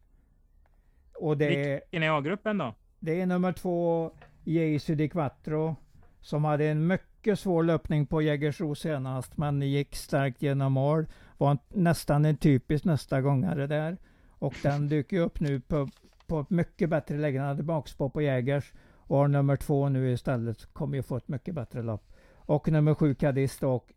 Och 1.14 1.38
det 1.38 1.48
Vilken 1.48 2.02
är 2.02 2.18
A-gruppen 2.18 2.58
då? 2.58 2.74
Det 2.98 3.20
är 3.20 3.26
nummer 3.26 3.52
två, 3.52 4.10
Jesu 4.44 4.94
di 4.94 5.08
Quattro. 5.08 5.76
Som 6.20 6.44
hade 6.44 6.64
en 6.64 6.86
mycket 6.86 7.38
svår 7.38 7.62
löpning 7.62 8.06
på 8.06 8.22
Jägersro 8.22 8.74
senast, 8.74 9.36
men 9.36 9.62
gick 9.62 9.96
starkt 9.96 10.42
genom 10.42 10.72
mål. 10.72 11.06
Var 11.38 11.58
nästan 11.68 12.24
en 12.24 12.36
typisk 12.36 12.84
nästa 12.84 13.20
gångare 13.20 13.66
där. 13.66 13.98
Och 14.42 14.54
den 14.62 14.88
dyker 14.88 15.20
upp 15.20 15.40
nu 15.40 15.60
på, 15.60 15.88
på 16.26 16.40
ett 16.40 16.50
mycket 16.50 16.90
bättre 16.90 17.16
läge. 17.18 17.38
Den 17.38 17.46
hade 17.46 17.62
bakspår 17.62 18.08
på 18.08 18.22
Jägers. 18.22 18.72
Och 18.94 19.16
har 19.18 19.28
nummer 19.28 19.56
två 19.56 19.88
nu 19.88 20.12
istället. 20.12 20.72
Kommer 20.72 20.96
ju 20.96 21.02
få 21.02 21.16
ett 21.16 21.28
mycket 21.28 21.54
bättre 21.54 21.82
lopp. 21.82 22.12
Och 22.34 22.68
nummer 22.68 22.94
sju 22.94 23.14
Cadiz 23.14 23.62
och 23.62 23.92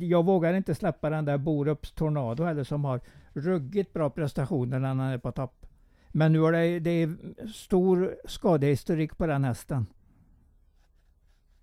jag 0.00 0.24
vågar 0.24 0.54
inte 0.54 0.74
släppa 0.74 1.10
den 1.10 1.24
där 1.24 1.38
Borups 1.38 1.92
Tornado 1.92 2.44
heller 2.44 2.64
som 2.64 2.84
har 2.84 3.00
ruggigt 3.32 3.92
bra 3.92 4.10
prestationer 4.10 4.78
när 4.78 4.88
han 4.88 5.00
är 5.00 5.18
på 5.18 5.32
topp. 5.32 5.66
Men 6.08 6.32
nu 6.32 6.46
är 6.46 6.52
det, 6.52 6.78
det 6.78 6.90
är 6.90 7.16
stor 7.48 8.16
skadehistorik 8.24 9.18
på 9.18 9.26
den 9.26 9.44
hästen. 9.44 9.86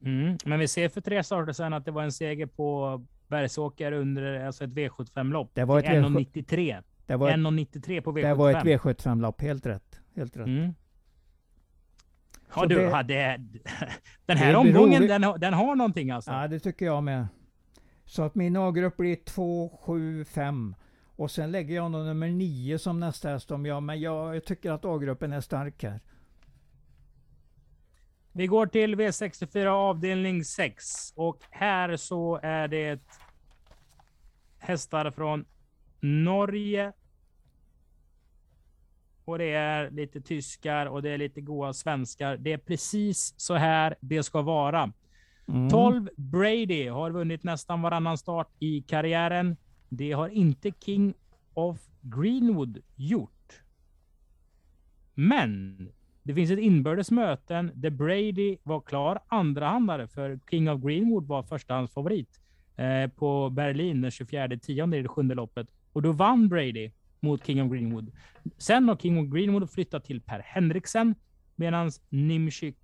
Mm, 0.01 0.37
men 0.45 0.59
vi 0.59 0.67
ser 0.67 0.89
för 0.89 1.01
tre 1.01 1.23
starter 1.23 1.53
sedan 1.53 1.73
att 1.73 1.85
det 1.85 1.91
var 1.91 2.03
en 2.03 2.11
seger 2.11 2.45
på 2.45 3.01
Bergsåker 3.27 3.91
under 3.91 4.45
alltså 4.45 4.63
ett 4.63 4.71
V75-lopp. 4.71 5.51
Det 5.53 5.65
var 5.65 5.79
ett 5.79 5.85
1,93. 5.85 6.83
Det 7.11 7.17
var 7.17 7.31
1,93 7.31 8.01
på 8.01 8.11
V75. 8.11 8.21
Det 8.21 8.33
var 8.33 8.51
ett 8.51 8.63
V75-lopp, 8.63 9.41
helt 9.41 9.65
rätt. 9.65 9.99
Helt 10.15 10.37
rätt. 10.37 10.47
Mm. 10.47 10.73
Ja, 12.55 12.65
du, 12.65 12.75
det, 12.75 13.03
det, 13.03 13.39
den 14.25 14.37
här 14.37 14.55
omgången, 14.55 15.07
den, 15.07 15.21
den 15.39 15.53
har 15.53 15.75
någonting 15.75 16.11
alltså. 16.11 16.31
Ja, 16.31 16.47
det 16.47 16.59
tycker 16.59 16.85
jag 16.85 17.03
med. 17.03 17.27
Så 18.05 18.23
att 18.23 18.35
min 18.35 18.57
A-grupp 18.57 18.97
blir 18.97 19.15
2, 19.15 19.79
7, 19.81 20.25
5. 20.25 20.75
Och 21.15 21.31
sen 21.31 21.51
lägger 21.51 21.75
jag 21.75 21.91
nog 21.91 22.05
nummer 22.05 22.29
9 22.29 22.79
som 22.79 22.99
nästa 22.99 23.29
häst 23.29 23.51
om 23.51 23.65
jag, 23.65 23.83
men 23.83 24.01
jag 24.01 24.45
tycker 24.45 24.71
att 24.71 24.85
A-gruppen 24.85 25.33
är 25.33 25.41
stark 25.41 25.83
här. 25.83 25.99
Vi 28.31 28.47
går 28.47 28.65
till 28.65 28.95
V64 28.95 29.67
avdelning 29.67 30.43
6 30.43 31.13
och 31.15 31.43
här 31.49 31.95
så 31.95 32.39
är 32.43 32.67
det 32.67 32.99
hästar 34.59 35.11
från 35.11 35.45
Norge. 35.99 36.93
Och 39.31 39.37
det 39.37 39.51
är 39.51 39.91
lite 39.91 40.21
tyskar 40.21 40.85
och 40.85 41.01
det 41.01 41.09
är 41.09 41.17
lite 41.17 41.41
goa 41.41 41.73
svenskar. 41.73 42.37
Det 42.37 42.53
är 42.53 42.57
precis 42.57 43.33
så 43.37 43.53
här 43.53 43.95
det 43.99 44.23
ska 44.23 44.41
vara. 44.41 44.93
Mm. 45.47 45.69
12 45.69 46.09
Brady 46.15 46.87
har 46.87 47.11
vunnit 47.11 47.43
nästan 47.43 47.81
varannan 47.81 48.17
start 48.17 48.47
i 48.59 48.81
karriären. 48.81 49.57
Det 49.89 50.11
har 50.11 50.29
inte 50.29 50.71
King 50.85 51.13
of 51.53 51.79
Greenwood 52.01 52.77
gjort. 52.95 53.61
Men 55.13 55.77
det 56.23 56.33
finns 56.33 56.51
ett 56.51 56.59
inbördes 56.59 57.11
möten 57.11 57.71
där 57.75 57.89
Brady 57.89 58.57
var 58.63 58.81
klar 58.81 59.19
andrahandare 59.27 60.07
för 60.07 60.39
King 60.49 60.69
of 60.69 60.81
Greenwood 60.81 61.27
var 61.27 61.43
förstahandsfavorit 61.43 62.39
eh, 62.75 63.07
på 63.07 63.49
Berlin 63.49 64.01
den 64.01 64.11
24 64.11 64.47
tionde 64.61 64.97
i 64.97 65.01
det 65.01 65.07
sjunde 65.07 65.35
loppet. 65.35 65.67
Och 65.93 66.01
då 66.01 66.11
vann 66.11 66.49
Brady 66.49 66.91
mot 67.21 67.45
King 67.45 67.61
of 67.61 67.71
Greenwood. 67.71 68.11
Sen 68.57 68.87
har 68.87 68.95
King 68.95 69.19
of 69.19 69.27
Greenwood 69.33 69.71
flyttat 69.71 70.05
till 70.05 70.21
Per 70.21 70.39
Henriksen 70.39 71.15
medan 71.55 71.91
Nimchik 72.09 72.77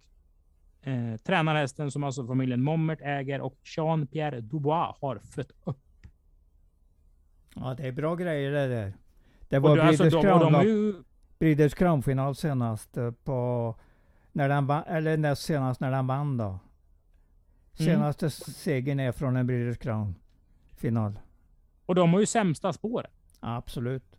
eh, 0.82 1.18
tränarhästen 1.18 1.92
som 1.92 2.04
alltså 2.04 2.28
familjen 2.28 2.64
Mommert 2.64 3.00
äger 3.02 3.42
och 3.42 3.58
Jean-Pierre 3.64 4.42
Dubois 4.42 4.96
har 5.02 5.20
fött 5.20 5.52
upp. 5.64 5.84
Ja, 7.56 7.74
det 7.74 7.88
är 7.88 7.92
bra 7.92 8.16
grejer 8.16 8.52
det 8.52 8.68
där. 8.68 8.94
Det 9.50 9.60
var 9.60 9.76
Breeders, 9.76 10.02
alltså, 10.02 10.22
Crown. 10.22 11.04
Breeders 11.40 11.74
Crown-final 11.74 12.36
senast 12.36 12.98
eh, 12.98 13.12
på, 13.12 13.76
när 14.32 14.50
den 14.50 14.68
vann, 14.68 14.84
eller 14.84 15.18
näst 15.18 15.44
senast 15.44 15.80
när 15.80 15.92
den 15.92 16.08
vann 16.08 16.38
då. 16.38 16.60
Senaste 17.74 18.26
mm. 18.26 18.32
segern 18.32 19.00
är 19.00 19.12
från 19.12 19.36
en 19.36 19.48
British 19.48 19.82
Crown 19.82 20.16
final. 20.76 21.20
Och 21.86 21.96
de 21.96 22.14
har 22.14 22.20
ju 22.20 22.26
sämsta 22.26 22.74
spåret. 22.74 23.12
Absolut. 23.40 24.17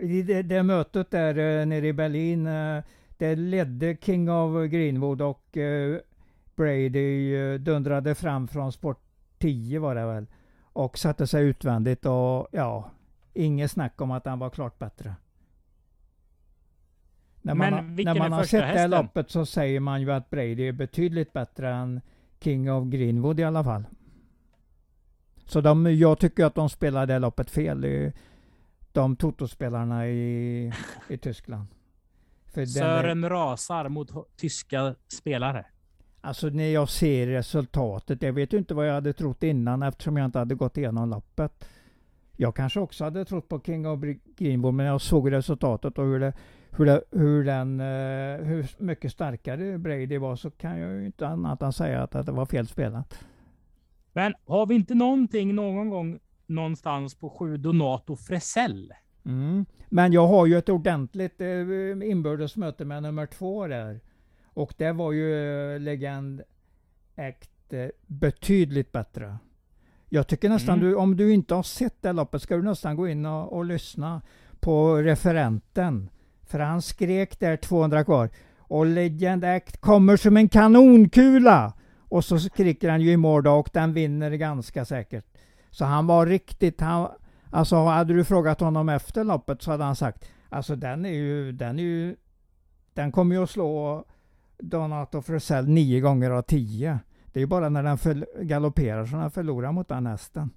I 0.00 0.22
det, 0.22 0.42
det 0.42 0.62
mötet 0.62 1.10
där 1.10 1.38
uh, 1.38 1.66
nere 1.66 1.86
i 1.86 1.92
Berlin, 1.92 2.46
uh, 2.46 2.82
det 3.16 3.36
ledde 3.36 3.96
King 4.00 4.30
of 4.30 4.70
Greenwood 4.70 5.22
och 5.22 5.56
uh, 5.56 5.98
Brady 6.56 7.58
dundrade 7.58 8.14
fram 8.14 8.48
från 8.48 8.72
sport 8.72 9.00
10 9.38 9.78
var 9.78 9.94
det 9.94 10.06
väl. 10.06 10.26
Och 10.62 10.98
satte 10.98 11.26
sig 11.26 11.44
utvändigt 11.44 12.06
och 12.06 12.48
ja, 12.52 12.90
inget 13.34 13.70
snack 13.70 14.00
om 14.00 14.10
att 14.10 14.26
han 14.26 14.38
var 14.38 14.50
klart 14.50 14.78
bättre. 14.78 15.14
När 17.42 17.54
man, 17.54 17.72
har, 17.72 18.04
när 18.04 18.14
man 18.14 18.32
har 18.32 18.44
sett 18.44 18.60
det 18.60 18.80
här 18.80 18.88
loppet 18.88 19.30
så 19.30 19.46
säger 19.46 19.80
man 19.80 20.00
ju 20.00 20.12
att 20.12 20.30
Brady 20.30 20.68
är 20.68 20.72
betydligt 20.72 21.32
bättre 21.32 21.74
än 21.74 22.00
King 22.40 22.72
of 22.72 22.86
Greenwood 22.86 23.40
i 23.40 23.44
alla 23.44 23.64
fall. 23.64 23.84
Så 25.44 25.60
de, 25.60 25.96
jag 25.96 26.18
tycker 26.18 26.44
att 26.44 26.54
de 26.54 26.68
spelar 26.70 27.06
det 27.06 27.18
loppet 27.18 27.50
fel. 27.50 28.12
De 28.92 29.16
totospelarna 29.16 30.08
i, 30.08 30.72
i 31.08 31.18
Tyskland. 31.22 31.66
För 32.46 32.66
Sören 32.66 33.24
är, 33.24 33.30
rasar 33.30 33.88
mot 33.88 34.36
tyska 34.36 34.94
spelare. 35.08 35.66
Alltså 36.20 36.48
när 36.48 36.72
jag 36.72 36.88
ser 36.88 37.26
resultatet. 37.26 38.22
Jag 38.22 38.32
vet 38.32 38.52
ju 38.52 38.58
inte 38.58 38.74
vad 38.74 38.88
jag 38.88 38.94
hade 38.94 39.12
trott 39.12 39.42
innan 39.42 39.82
eftersom 39.82 40.16
jag 40.16 40.24
inte 40.24 40.38
hade 40.38 40.54
gått 40.54 40.76
igenom 40.76 41.10
loppet. 41.10 41.68
Jag 42.36 42.56
kanske 42.56 42.80
också 42.80 43.04
hade 43.04 43.24
trott 43.24 43.48
på 43.48 43.60
King 43.60 43.86
of 43.86 44.00
Greenwood 44.36 44.74
men 44.74 44.86
jag 44.86 45.00
såg 45.00 45.32
resultatet 45.32 45.98
och 45.98 46.04
hur, 46.04 46.20
det, 46.20 46.32
hur, 46.70 46.86
det, 46.86 47.02
hur, 47.10 47.44
den, 47.44 47.80
eh, 47.80 48.46
hur 48.46 48.82
mycket 48.82 49.12
starkare 49.12 49.78
Brady 49.78 50.18
var 50.18 50.36
så 50.36 50.50
kan 50.50 50.78
jag 50.78 50.92
ju 50.92 51.06
inte 51.06 51.28
annat 51.28 51.62
än 51.62 51.72
säga 51.72 52.02
att, 52.02 52.14
att 52.14 52.26
det 52.26 52.32
var 52.32 52.46
fel 52.46 52.66
spelat. 52.66 53.24
Men 54.12 54.34
har 54.46 54.66
vi 54.66 54.74
inte 54.74 54.94
någonting 54.94 55.54
någon 55.54 55.90
gång 55.90 56.18
någonstans 56.48 57.14
på 57.14 57.30
sju 57.30 57.56
Donato 57.56 58.16
Fresell? 58.16 58.92
Mm. 59.24 59.66
Men 59.88 60.12
jag 60.12 60.26
har 60.26 60.46
ju 60.46 60.58
ett 60.58 60.68
ordentligt 60.68 61.40
eh, 61.40 61.48
inbördes 62.10 62.56
möte 62.56 62.84
med 62.84 63.02
nummer 63.02 63.26
två 63.26 63.66
där. 63.66 64.00
Och 64.44 64.74
det 64.76 64.92
var 64.92 65.12
ju 65.12 65.34
eh, 65.74 65.80
Legend 65.80 66.42
Act 67.16 67.72
eh, 67.72 67.86
betydligt 68.06 68.92
bättre. 68.92 69.38
Jag 70.08 70.26
tycker 70.26 70.48
nästan 70.48 70.78
mm. 70.78 70.88
du, 70.88 70.94
om 70.96 71.16
du 71.16 71.32
inte 71.32 71.54
har 71.54 71.62
sett 71.62 72.02
det 72.02 72.12
loppet, 72.12 72.42
ska 72.42 72.56
du 72.56 72.62
nästan 72.62 72.96
gå 72.96 73.08
in 73.08 73.26
och, 73.26 73.52
och 73.52 73.64
lyssna 73.64 74.22
på 74.60 74.96
referenten. 74.96 76.10
För 76.42 76.58
han 76.58 76.82
skrek 76.82 77.40
där 77.40 77.56
200 77.56 78.04
kvar. 78.04 78.30
Och 78.58 78.86
Legend 78.86 79.44
Act 79.44 79.80
kommer 79.80 80.16
som 80.16 80.36
en 80.36 80.48
kanonkula! 80.48 81.72
Och 82.10 82.24
så 82.24 82.38
skriker 82.38 82.88
han 82.88 83.00
ju 83.00 83.12
i 83.12 83.16
mål 83.16 83.46
och 83.46 83.70
den 83.72 83.92
vinner 83.92 84.30
ganska 84.30 84.84
säkert. 84.84 85.37
Så 85.70 85.84
han 85.84 86.06
var 86.06 86.26
riktigt, 86.26 86.80
han, 86.80 87.08
alltså 87.50 87.76
hade 87.76 88.14
du 88.14 88.24
frågat 88.24 88.60
honom 88.60 88.88
efter 88.88 89.24
loppet 89.24 89.62
så 89.62 89.70
hade 89.70 89.84
han 89.84 89.96
sagt, 89.96 90.24
alltså 90.48 90.76
den 90.76 91.04
är 91.04 91.12
ju, 91.12 91.52
den 91.52 91.78
är 91.78 91.82
ju, 91.82 92.16
den 92.94 93.12
kommer 93.12 93.34
ju 93.34 93.42
att 93.42 93.50
slå 93.50 94.04
Donato 94.58 95.22
Frusell 95.22 95.68
nio 95.68 96.00
gånger 96.00 96.30
av 96.30 96.42
tio. 96.42 96.98
Det 97.32 97.38
är 97.38 97.42
ju 97.42 97.46
bara 97.46 97.68
när 97.68 97.82
den 97.82 98.24
galopperar 98.46 99.06
som 99.06 99.18
den 99.18 99.30
förlorar 99.30 99.72
mot 99.72 99.88
den 99.88 100.06
hästen. 100.06 100.50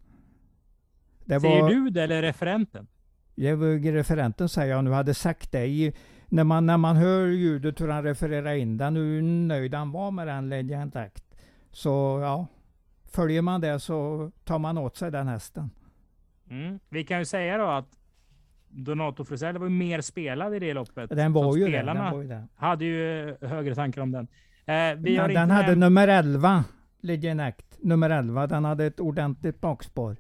Det 1.26 1.40
säger 1.40 1.62
var, 1.62 1.70
du 1.70 1.90
det 1.90 2.04
eller 2.04 2.22
referenten? 2.22 2.88
Det 3.36 3.56
var 3.56 3.92
referenten 3.92 4.50
säger 4.50 4.76
jag 4.76 4.84
nu 4.84 4.92
hade 4.92 5.14
sagt 5.14 5.52
det. 5.52 5.66
I, 5.66 5.94
när, 6.28 6.44
man, 6.44 6.66
när 6.66 6.78
man 6.78 6.96
hör 6.96 7.28
ljudet 7.28 7.82
hur 7.82 7.88
han 7.88 8.04
refererar 8.04 8.54
in 8.54 8.78
den, 8.78 8.96
hur 8.96 9.22
nöjd 9.22 9.74
han 9.74 9.92
var 9.92 10.12
med 10.12 10.28
den 10.28 10.50
Legend 10.50 10.96
Act. 10.96 11.24
Så 11.72 12.20
ja, 12.22 12.48
följer 13.12 13.42
man 13.42 13.62
det 13.62 13.80
så 13.80 14.32
tar 14.44 14.60
man 14.60 14.78
åt 14.78 14.98
sig 14.98 15.12
den 15.12 15.28
hästen. 15.28 15.70
Mm. 16.50 16.80
Vi 16.90 17.04
kan 17.04 17.20
ju 17.20 17.26
säga 17.26 17.58
då 17.58 17.66
att 17.66 17.98
Donato 18.70 19.26
Frisell 19.26 19.58
var 19.58 19.68
ju 19.68 19.74
mer 19.74 20.02
spelad 20.02 20.56
i 20.56 20.60
det 20.60 20.74
loppet. 20.74 21.10
Den 21.10 21.34
var, 21.34 21.58
ju 21.58 21.72
det, 21.72 21.84
den 21.84 21.98
var 21.98 22.22
ju 22.22 22.28
det. 22.28 22.48
hade 22.56 22.86
ju 22.86 23.36
högre 23.42 23.76
tankar 23.76 24.02
om 24.02 24.12
den. 24.12 24.28
Eh, 24.66 24.96
vi 24.98 25.18
har 25.18 25.28
den 25.28 25.52
hade 25.52 25.76
nummer 25.76 26.08
11, 26.08 26.64
Legend 27.02 27.42
Act. 27.42 27.78
Nummer 27.80 28.10
11, 28.10 28.48
den 28.48 28.66
hade 28.66 28.86
ett 28.86 29.00
ordentligt 29.00 29.62
bakspår. 29.62 30.18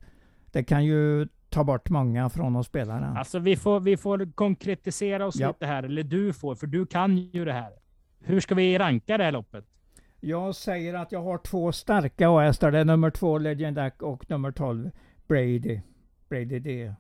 Det 0.52 0.64
kan 0.64 0.86
ju 0.86 1.28
ta 1.50 1.64
bort 1.64 1.90
många 1.90 2.30
från 2.30 2.56
att 2.56 2.66
spela 2.66 2.94
den. 2.94 3.18
Alltså 3.18 3.40
vi 3.40 3.56
får, 3.56 3.80
vi 3.80 3.98
får 3.98 4.32
konkretisera 4.36 5.26
oss 5.26 5.36
ja. 5.36 5.48
lite 5.48 5.66
här, 5.66 5.84
eller 5.84 6.04
du 6.04 6.34
får, 6.34 6.56
för 6.56 6.68
du 6.68 6.86
kan 6.86 7.18
ju 7.18 7.46
det 7.46 7.54
här. 7.54 7.72
Hur 8.20 8.40
ska 8.40 8.56
vi 8.56 8.78
ranka 8.78 9.18
det 9.18 9.24
här 9.24 9.32
loppet? 9.32 9.66
Jag 10.24 10.56
säger 10.56 10.94
att 10.94 11.12
jag 11.12 11.24
har 11.24 11.38
två 11.38 11.72
starka 11.72 12.40
hästar. 12.40 12.72
Det 12.72 12.80
är 12.80 12.86
nummer 12.86 13.10
två 13.10 13.38
Legend 13.38 13.78
Duck 13.78 14.02
och 14.02 14.30
nummer 14.30 14.52
12 14.52 14.92
Brady. 15.28 15.82
Brady 16.30 16.60
D. 16.60 16.94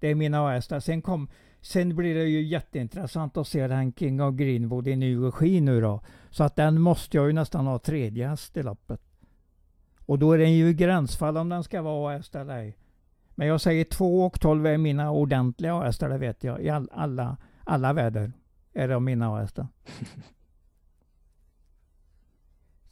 Det 0.00 0.08
är 0.08 0.14
mina 0.14 0.50
hästar. 0.50 0.80
Sen, 0.80 1.02
kom, 1.02 1.28
sen 1.60 1.96
blir 1.96 2.14
det 2.14 2.24
ju 2.24 2.42
jätteintressant 2.42 3.36
att 3.36 3.48
se 3.48 3.66
den 3.66 3.92
King 3.92 4.22
of 4.22 4.34
Greenwood 4.34 4.88
i 4.88 4.96
ny 4.96 5.16
regi 5.16 5.60
nu 5.60 5.80
då. 5.80 6.00
Så 6.30 6.44
att 6.44 6.56
den 6.56 6.80
måste 6.80 7.16
jag 7.16 7.26
ju 7.26 7.32
nästan 7.32 7.66
ha 7.66 7.78
tredje 7.78 8.28
häst 8.28 8.56
i 8.56 8.62
loppet. 8.62 9.00
Och 10.06 10.18
då 10.18 10.32
är 10.32 10.38
den 10.38 10.52
ju 10.52 10.72
gränsfall 10.72 11.36
om 11.36 11.48
den 11.48 11.64
ska 11.64 11.82
vara 11.82 12.16
häst 12.16 12.34
eller 12.34 12.56
ej. 12.56 12.76
Men 13.34 13.48
jag 13.48 13.60
säger 13.60 13.84
2 13.84 14.26
och 14.26 14.40
12 14.40 14.66
är 14.66 14.78
mina 14.78 15.10
ordentliga 15.10 15.80
hästar, 15.80 16.08
det 16.08 16.18
vet 16.18 16.44
jag. 16.44 16.62
I 16.62 16.70
all, 16.70 16.88
alla, 16.92 17.36
alla 17.64 17.92
väder 17.92 18.32
är 18.72 18.88
de 18.88 19.04
mina 19.04 19.38
hästar. 19.38 19.66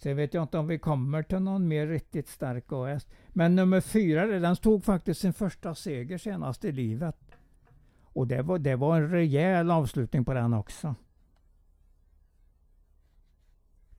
Sen 0.05 0.17
vet 0.17 0.35
jag 0.35 0.43
inte 0.45 0.59
om 0.59 0.67
vi 0.67 0.79
kommer 0.79 1.23
till 1.23 1.40
någon 1.40 1.69
mer 1.69 1.87
riktigt 1.87 2.29
stark 2.29 2.71
häst. 2.71 3.09
Men 3.29 3.57
nummer 3.57 3.81
fyra, 3.81 4.27
den 4.27 4.57
stod 4.57 4.85
faktiskt 4.85 5.21
sin 5.21 5.33
första 5.33 5.75
seger 5.75 6.19
senast 6.19 6.64
i 6.64 6.73
livet. 6.73 7.17
Och 8.03 8.27
det 8.27 8.43
var, 8.43 8.59
det 8.59 8.77
var 8.77 8.97
en 8.97 9.11
rejäl 9.11 9.71
avslutning 9.71 10.25
på 10.25 10.35
den 10.35 10.55
också. 10.55 10.95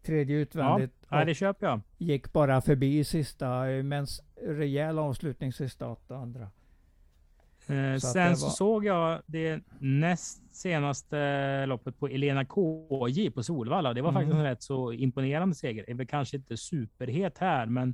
Tredje 0.02 0.38
utvändigt. 0.38 0.94
Ja, 1.10 1.26
det 1.26 1.36
köper 1.36 1.68
jag. 1.68 1.82
Gick 1.98 2.34
bara 2.34 2.62
förbi 2.62 3.04
sista, 3.04 3.62
men 3.84 4.08
rejäl 4.41 5.00
avslutning 5.00 5.54
sista 5.54 5.88
åtta 5.88 6.18
andra. 6.18 6.50
Eh, 7.67 7.97
så 7.97 8.08
sen 8.08 8.38
så 8.38 8.45
var... 8.45 8.51
såg 8.51 8.86
jag 8.86 9.21
det 9.25 9.63
näst 9.80 10.56
senaste 10.56 11.65
loppet 11.65 11.99
på 11.99 12.08
Elena 12.08 12.45
KJ 12.45 13.30
på 13.30 13.43
Solvalla. 13.43 13.93
Det 13.93 14.01
var 14.01 14.10
mm. 14.10 14.21
faktiskt 14.21 14.38
en 14.38 14.43
rätt 14.43 14.63
så 14.63 14.93
imponerande 14.93 15.56
seger. 15.56 15.89
Är 15.89 15.93
väl 15.93 16.08
kanske 16.08 16.38
inte 16.38 16.58
superhet 16.58 17.38
här, 17.38 17.65
men, 17.65 17.93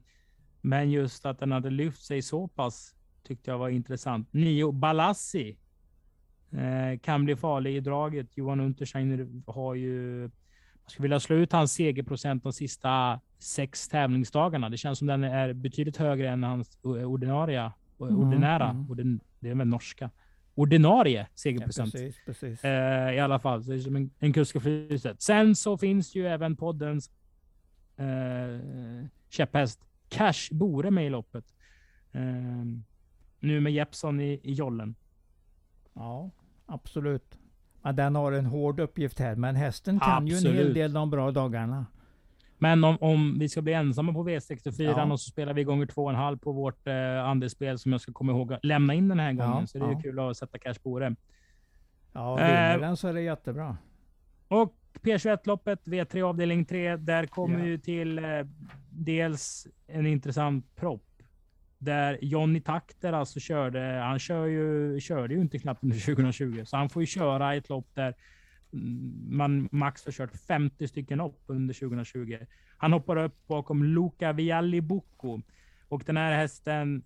men 0.62 0.92
just 0.92 1.26
att 1.26 1.40
den 1.40 1.52
hade 1.52 1.70
lyft 1.70 2.04
sig 2.04 2.22
så 2.22 2.48
pass 2.48 2.96
tyckte 3.24 3.52
jag 3.52 3.58
var 3.58 3.70
intressant. 3.70 4.34
Nio 4.34 4.72
Balassi 4.72 5.58
eh, 6.52 7.00
kan 7.00 7.26
bli 7.26 7.36
farlig 7.36 7.76
i 7.76 7.80
draget. 7.80 8.38
Johan 8.38 8.60
Untersteiner 8.60 9.28
har 9.52 9.76
ju 9.76 10.22
jag 10.84 10.92
skulle 10.92 11.04
vilja 11.04 11.20
slå 11.20 11.36
ut 11.36 11.52
hans 11.52 11.74
segerprocent 11.74 12.44
de 12.44 12.54
sista 12.54 13.20
sex 13.40 13.88
tävlingsdagarna. 13.88 14.70
Det 14.70 14.78
känns 14.78 15.00
som 15.00 15.08
den 15.08 15.24
är 15.24 15.54
betydligt 15.54 15.98
högre 15.98 16.30
än 16.30 16.44
hans 16.44 16.80
ordinarie, 16.84 17.72
mm, 18.00 18.20
ordinära. 18.20 18.70
Mm 18.70 19.20
det 19.42 19.50
är 19.50 19.56
väl 19.56 19.68
norska. 19.68 20.10
Ordinarie 20.56 21.28
segerprocent. 21.36 21.94
Ja, 21.94 22.00
precis, 22.00 22.26
precis. 22.26 22.64
Eh, 22.64 23.14
I 23.14 23.20
alla 23.20 23.40
fall, 23.40 23.64
så 23.64 23.72
det 23.72 23.76
är 23.76 23.80
som 23.80 23.96
en, 23.96 24.10
en 24.20 24.34
kuskaflytet. 24.34 25.22
Sen 25.22 25.56
så 25.56 25.78
finns 25.78 26.16
ju 26.16 26.28
även 26.28 26.56
poddens 26.56 27.12
eh, 27.98 29.06
käpphäst 29.30 29.80
Cash 30.10 30.52
Bore 30.52 30.92
med 30.92 31.06
i 31.06 31.10
loppet. 31.10 31.46
Eh, 32.12 32.22
nu 33.40 33.60
med 33.60 33.74
Jeppson 33.74 34.22
i, 34.22 34.40
i 34.44 34.54
jollen. 34.54 34.96
Ja, 35.94 36.32
absolut. 36.66 37.38
Ja, 37.84 37.92
den 37.92 38.16
har 38.16 38.32
en 38.32 38.46
hård 38.46 38.80
uppgift 38.80 39.20
här, 39.20 39.36
men 39.36 39.56
hästen 39.56 40.00
kan 40.00 40.24
absolut. 40.24 40.44
ju 40.44 40.50
en 40.50 40.56
hel 40.56 40.74
del 40.74 40.94
de 40.94 41.10
bra 41.10 41.32
dagarna. 41.32 41.86
Men 42.62 42.84
om, 42.84 42.98
om 43.02 43.40
vi 43.40 43.50
ska 43.50 43.62
bli 43.62 43.74
ensamma 43.74 44.14
på 44.14 44.30
V64 44.30 44.84
ja. 44.84 45.12
och 45.12 45.20
så 45.20 45.30
spelar 45.30 45.54
vi 45.54 45.64
gånger 45.64 45.86
två 45.86 46.04
och 46.04 46.10
en 46.10 46.16
halv 46.16 46.38
på 46.38 46.52
vårt 46.52 46.88
eh, 46.88 47.26
andelsspel 47.26 47.80
som 47.80 47.92
jag 47.92 48.02
ska 48.02 48.14
komma 48.14 48.32
ihåg 48.32 48.54
att 48.54 48.66
lämna 48.66 48.94
in 48.94 49.08
den 49.08 49.20
här 49.20 49.34
gången. 49.34 49.60
Ja, 49.60 49.68
så 49.68 49.78
det 49.78 49.86
är 49.86 49.92
ja. 49.92 50.02
kul 50.02 50.20
att 50.20 50.38
sätta 50.38 50.58
cash 50.58 50.74
på 50.84 51.00
det. 51.00 51.16
Ja, 52.14 52.36
vinner 52.36 52.80
den 52.80 52.98
så 52.98 53.08
är 53.08 53.14
det 53.14 53.22
jättebra. 53.22 53.78
Och 54.48 54.76
P21-loppet, 55.02 55.88
V3 55.88 56.22
avdelning 56.22 56.66
3, 56.66 56.96
där 56.96 57.26
kommer 57.26 57.60
ja. 57.60 57.66
ju 57.66 57.78
till 57.78 58.18
eh, 58.20 58.26
dels 58.90 59.68
en 59.88 60.06
intressant 60.06 60.76
propp. 60.76 61.06
Där 61.78 62.20
Johnny 62.22 62.62
Takter 62.62 63.14
alltså 63.14 63.40
körde, 63.40 63.80
han 64.04 64.20
kör 64.20 64.46
ju, 64.46 65.00
körde 65.00 65.34
ju 65.34 65.42
inte 65.42 65.60
knappt 65.60 65.84
under 65.84 66.00
2020, 66.16 66.64
så 66.66 66.78
han 66.78 66.90
får 66.90 67.02
ju 67.02 67.06
köra 67.06 67.56
ett 67.56 67.70
lopp 67.70 67.88
där 67.94 68.16
man 69.30 69.70
max 69.72 70.06
har 70.06 70.12
kört 70.12 70.36
50 70.36 70.88
stycken 70.88 71.18
lopp 71.18 71.44
under 71.46 71.74
2020. 71.74 72.38
Han 72.78 72.94
hoppar 72.94 73.16
upp 73.18 73.48
bakom 73.48 73.84
Luca 73.84 74.34
Vialli 74.34 74.82
Bocco 74.82 75.42
och 75.88 76.04
den 76.06 76.18
här 76.18 76.34
hästen 76.34 77.04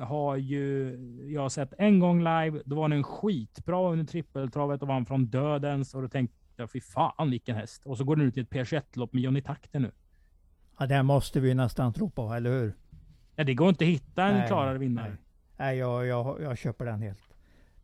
har 0.00 0.36
ju 0.36 0.96
jag 1.32 1.52
sett 1.52 1.72
en 1.78 1.98
gång 1.98 2.18
live. 2.18 2.62
Då 2.64 2.76
var 2.76 2.88
den 2.88 3.02
skitbra 3.02 3.92
under 3.92 4.04
trippeltravet 4.04 4.82
och 4.82 4.88
vann 4.88 5.06
från 5.06 5.26
dödens 5.26 5.94
och 5.94 6.02
då 6.02 6.08
tänkte 6.08 6.36
jag 6.56 6.70
fy 6.70 6.80
fan 6.80 7.30
vilken 7.30 7.56
häst. 7.56 7.86
Och 7.86 7.98
så 7.98 8.04
går 8.04 8.16
den 8.16 8.26
ut 8.26 8.36
i 8.36 8.40
ett 8.40 8.50
P21-lopp 8.50 9.12
med 9.12 9.22
Johnny 9.22 9.42
Takter 9.42 9.80
nu. 9.80 9.90
Ja, 10.78 10.86
det 10.86 11.02
måste 11.02 11.40
vi 11.40 11.54
nästan 11.54 11.92
tro 11.92 12.10
på, 12.10 12.32
eller 12.32 12.50
hur? 12.50 12.74
Ja, 13.36 13.44
det 13.44 13.54
går 13.54 13.68
inte 13.68 13.84
att 13.84 13.90
hitta 13.90 14.24
en 14.24 14.36
nej, 14.36 14.48
klarare 14.48 14.78
vinnare. 14.78 15.08
Nej, 15.08 15.18
nej 15.56 15.78
jag, 15.78 16.06
jag, 16.06 16.42
jag 16.42 16.58
köper 16.58 16.84
den 16.84 17.02
helt. 17.02 17.29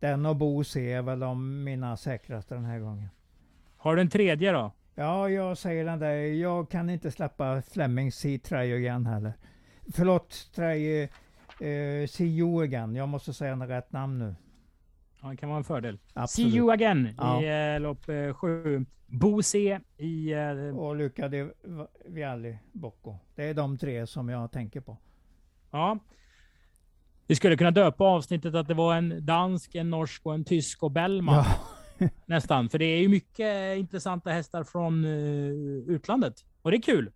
Den 0.00 0.26
och 0.26 0.36
Bo 0.36 0.64
C 0.64 0.92
är 0.92 1.02
väl 1.02 1.18
de 1.18 1.64
mina 1.64 1.96
säkraste 1.96 2.54
den 2.54 2.64
här 2.64 2.78
gången. 2.78 3.08
Har 3.76 3.96
du 3.96 4.02
en 4.02 4.10
tredje 4.10 4.52
då? 4.52 4.72
Ja, 4.94 5.28
jag 5.28 5.58
säger 5.58 5.84
den 5.84 5.98
där. 5.98 6.14
Jag 6.16 6.70
kan 6.70 6.90
inte 6.90 7.10
släppa 7.10 7.62
Fleming 7.62 8.12
See 8.12 8.38
Try 8.38 8.72
Again 8.72 9.06
heller. 9.06 9.32
Förlåt, 9.92 10.50
Try 10.54 11.02
uh, 11.02 12.06
See 12.06 12.38
You 12.38 12.62
Again. 12.62 12.94
Jag 12.94 13.08
måste 13.08 13.32
säga 13.32 13.54
rätt 13.56 13.92
namn 13.92 14.18
nu. 14.18 14.34
Ja, 15.22 15.28
det 15.28 15.36
kan 15.36 15.48
vara 15.48 15.58
en 15.58 15.64
fördel. 15.64 15.98
Absolut. 16.12 16.52
See 16.52 16.58
You 16.58 16.72
Again 16.72 17.08
ja. 17.18 17.42
i 17.42 17.74
uh, 17.74 17.80
lopp 17.80 18.06
7. 18.36 18.46
Uh, 18.46 18.82
Bo 19.06 19.42
C 19.42 19.80
i... 19.96 20.34
Uh, 20.34 20.78
och 20.78 20.96
Luca 20.96 21.28
de 21.28 21.52
Vialli 22.06 22.58
Bocco. 22.72 23.16
Det 23.34 23.44
är 23.44 23.54
de 23.54 23.78
tre 23.78 24.06
som 24.06 24.28
jag 24.28 24.52
tänker 24.52 24.80
på. 24.80 24.96
Ja. 25.70 25.98
Vi 27.26 27.34
skulle 27.34 27.56
kunna 27.56 27.70
döpa 27.70 28.04
avsnittet 28.04 28.54
att 28.54 28.68
det 28.68 28.74
var 28.74 28.94
en 28.96 29.26
dansk, 29.26 29.74
en 29.74 29.90
norsk 29.90 30.26
och 30.26 30.34
en 30.34 30.44
tysk 30.44 30.82
och 30.82 30.90
Bellman. 30.90 31.44
Ja. 31.98 32.08
Nästan. 32.26 32.68
För 32.68 32.78
det 32.78 32.84
är 32.84 32.98
ju 32.98 33.08
mycket 33.08 33.78
intressanta 33.78 34.30
hästar 34.30 34.64
från 34.64 35.04
uh, 35.04 35.88
utlandet. 35.88 36.34
Och 36.62 36.70
det 36.70 36.76
är 36.76 36.82
kul. 36.82 37.10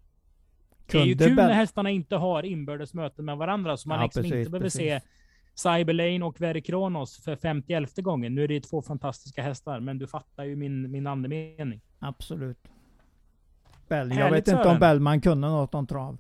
Det 0.87 0.99
är 0.99 1.05
ju 1.05 1.19
kul 1.19 1.35
när 1.35 1.53
hästarna 1.53 1.91
inte 1.91 2.17
har 2.17 2.43
inbördes 2.43 2.95
möten 2.95 3.25
med 3.25 3.37
varandra. 3.37 3.77
Så 3.77 3.89
man 3.89 3.99
ja, 3.99 4.05
liksom 4.05 4.23
precis, 4.23 4.39
inte 4.39 4.51
behöver 4.51 4.67
precis. 4.67 4.81
se 4.81 5.01
Cyberlane 5.55 6.25
och 6.25 6.41
Very 6.41 6.63
Kronos 6.63 7.25
för 7.25 7.37
51 7.37 7.97
gången. 7.97 8.35
Nu 8.35 8.45
är 8.45 8.49
det 8.49 8.61
två 8.61 8.83
fantastiska 8.83 9.43
hästar, 9.43 9.81
men 9.81 9.99
du 9.99 10.07
fattar 10.07 10.45
ju 10.45 10.57
min, 10.57 10.91
min 10.91 11.07
andemening. 11.07 11.81
Absolut. 11.99 12.59
Bell. 13.89 14.19
Jag 14.19 14.31
vet 14.31 14.49
inte 14.49 14.69
om 14.69 14.79
Bellman 14.79 15.21
kunde 15.21 15.49
något 15.49 15.75
om 15.75 15.87
trav. 15.87 16.19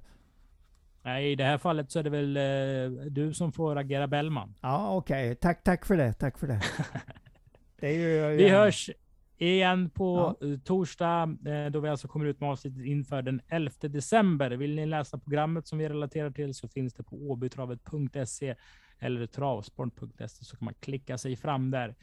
Nej, 1.02 1.32
i 1.32 1.34
det 1.34 1.44
här 1.44 1.58
fallet 1.58 1.90
så 1.90 1.98
är 1.98 2.02
det 2.02 2.10
väl 2.10 2.36
eh, 2.36 3.04
du 3.06 3.34
som 3.34 3.52
får 3.52 3.76
agera 3.76 4.06
Bellman. 4.06 4.54
Ja, 4.60 4.96
okej. 4.96 5.24
Okay. 5.24 5.34
Tack, 5.34 5.62
tack 5.62 5.86
för 5.86 5.96
det. 5.96 6.12
Tack 6.12 6.38
för 6.38 6.46
det. 6.46 6.60
det 7.80 7.92
ju, 7.92 8.36
vi 8.36 8.48
hörs 8.48 8.90
igen 9.38 9.90
på 9.90 10.36
ja. 10.40 10.46
Eh, 10.46 10.58
torsdag, 10.58 11.36
eh, 11.46 11.70
då 11.70 11.80
vi 11.80 11.88
alltså 11.88 12.08
kommer 12.08 12.26
ut 12.26 12.40
med 12.40 12.50
avsnittet 12.50 12.84
inför 12.84 13.22
den 13.22 13.40
11 13.48 13.72
december. 13.80 14.50
Vill 14.50 14.74
ni 14.74 14.86
läsa 14.86 15.18
programmet 15.18 15.66
som 15.66 15.78
vi 15.78 15.88
relaterar 15.88 16.30
till 16.30 16.54
så 16.54 16.68
finns 16.68 16.94
det 16.94 17.02
på 17.02 17.16
åbytravet.se 17.16 18.54
eller 18.98 19.26
travsport.se 19.26 20.44
så 20.44 20.56
kan 20.56 20.64
man 20.64 20.74
klicka 20.74 21.18
sig 21.18 21.36
fram 21.36 21.70
där. 21.70 21.94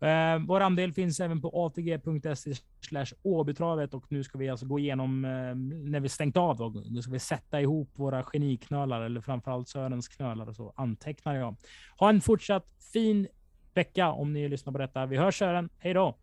Eh, 0.00 0.38
vår 0.46 0.60
andel 0.60 0.92
finns 0.92 1.20
även 1.20 1.40
på 1.40 1.66
atg.se 1.66 2.54
slash 2.80 3.06
åbytravet 3.22 3.94
och 3.94 4.04
nu 4.08 4.24
ska 4.24 4.38
vi 4.38 4.48
alltså 4.48 4.66
gå 4.66 4.78
igenom 4.78 5.24
eh, 5.24 5.54
när 5.90 6.00
vi 6.00 6.08
stängt 6.08 6.36
av. 6.36 6.56
Då, 6.56 6.68
nu 6.68 7.02
ska 7.02 7.12
vi 7.12 7.18
sätta 7.18 7.60
ihop 7.60 7.90
våra 7.94 8.24
geniknölar 8.32 9.00
eller 9.00 9.20
framförallt 9.20 9.68
Sörens 9.68 10.08
knölar 10.08 10.48
och 10.48 10.56
så 10.56 10.72
antecknar 10.76 11.34
jag. 11.34 11.56
Ha 11.98 12.08
en 12.08 12.20
fortsatt 12.20 12.66
fin 12.92 13.28
vecka 13.74 14.10
om 14.10 14.32
ni 14.32 14.48
lyssnar 14.48 14.72
på 14.72 14.78
detta. 14.78 15.06
Vi 15.06 15.16
hörs 15.16 15.38
Sören. 15.38 15.68
Hej 15.78 15.94
då! 15.94 16.16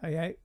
Hej 0.00 0.16
hej! 0.16 0.43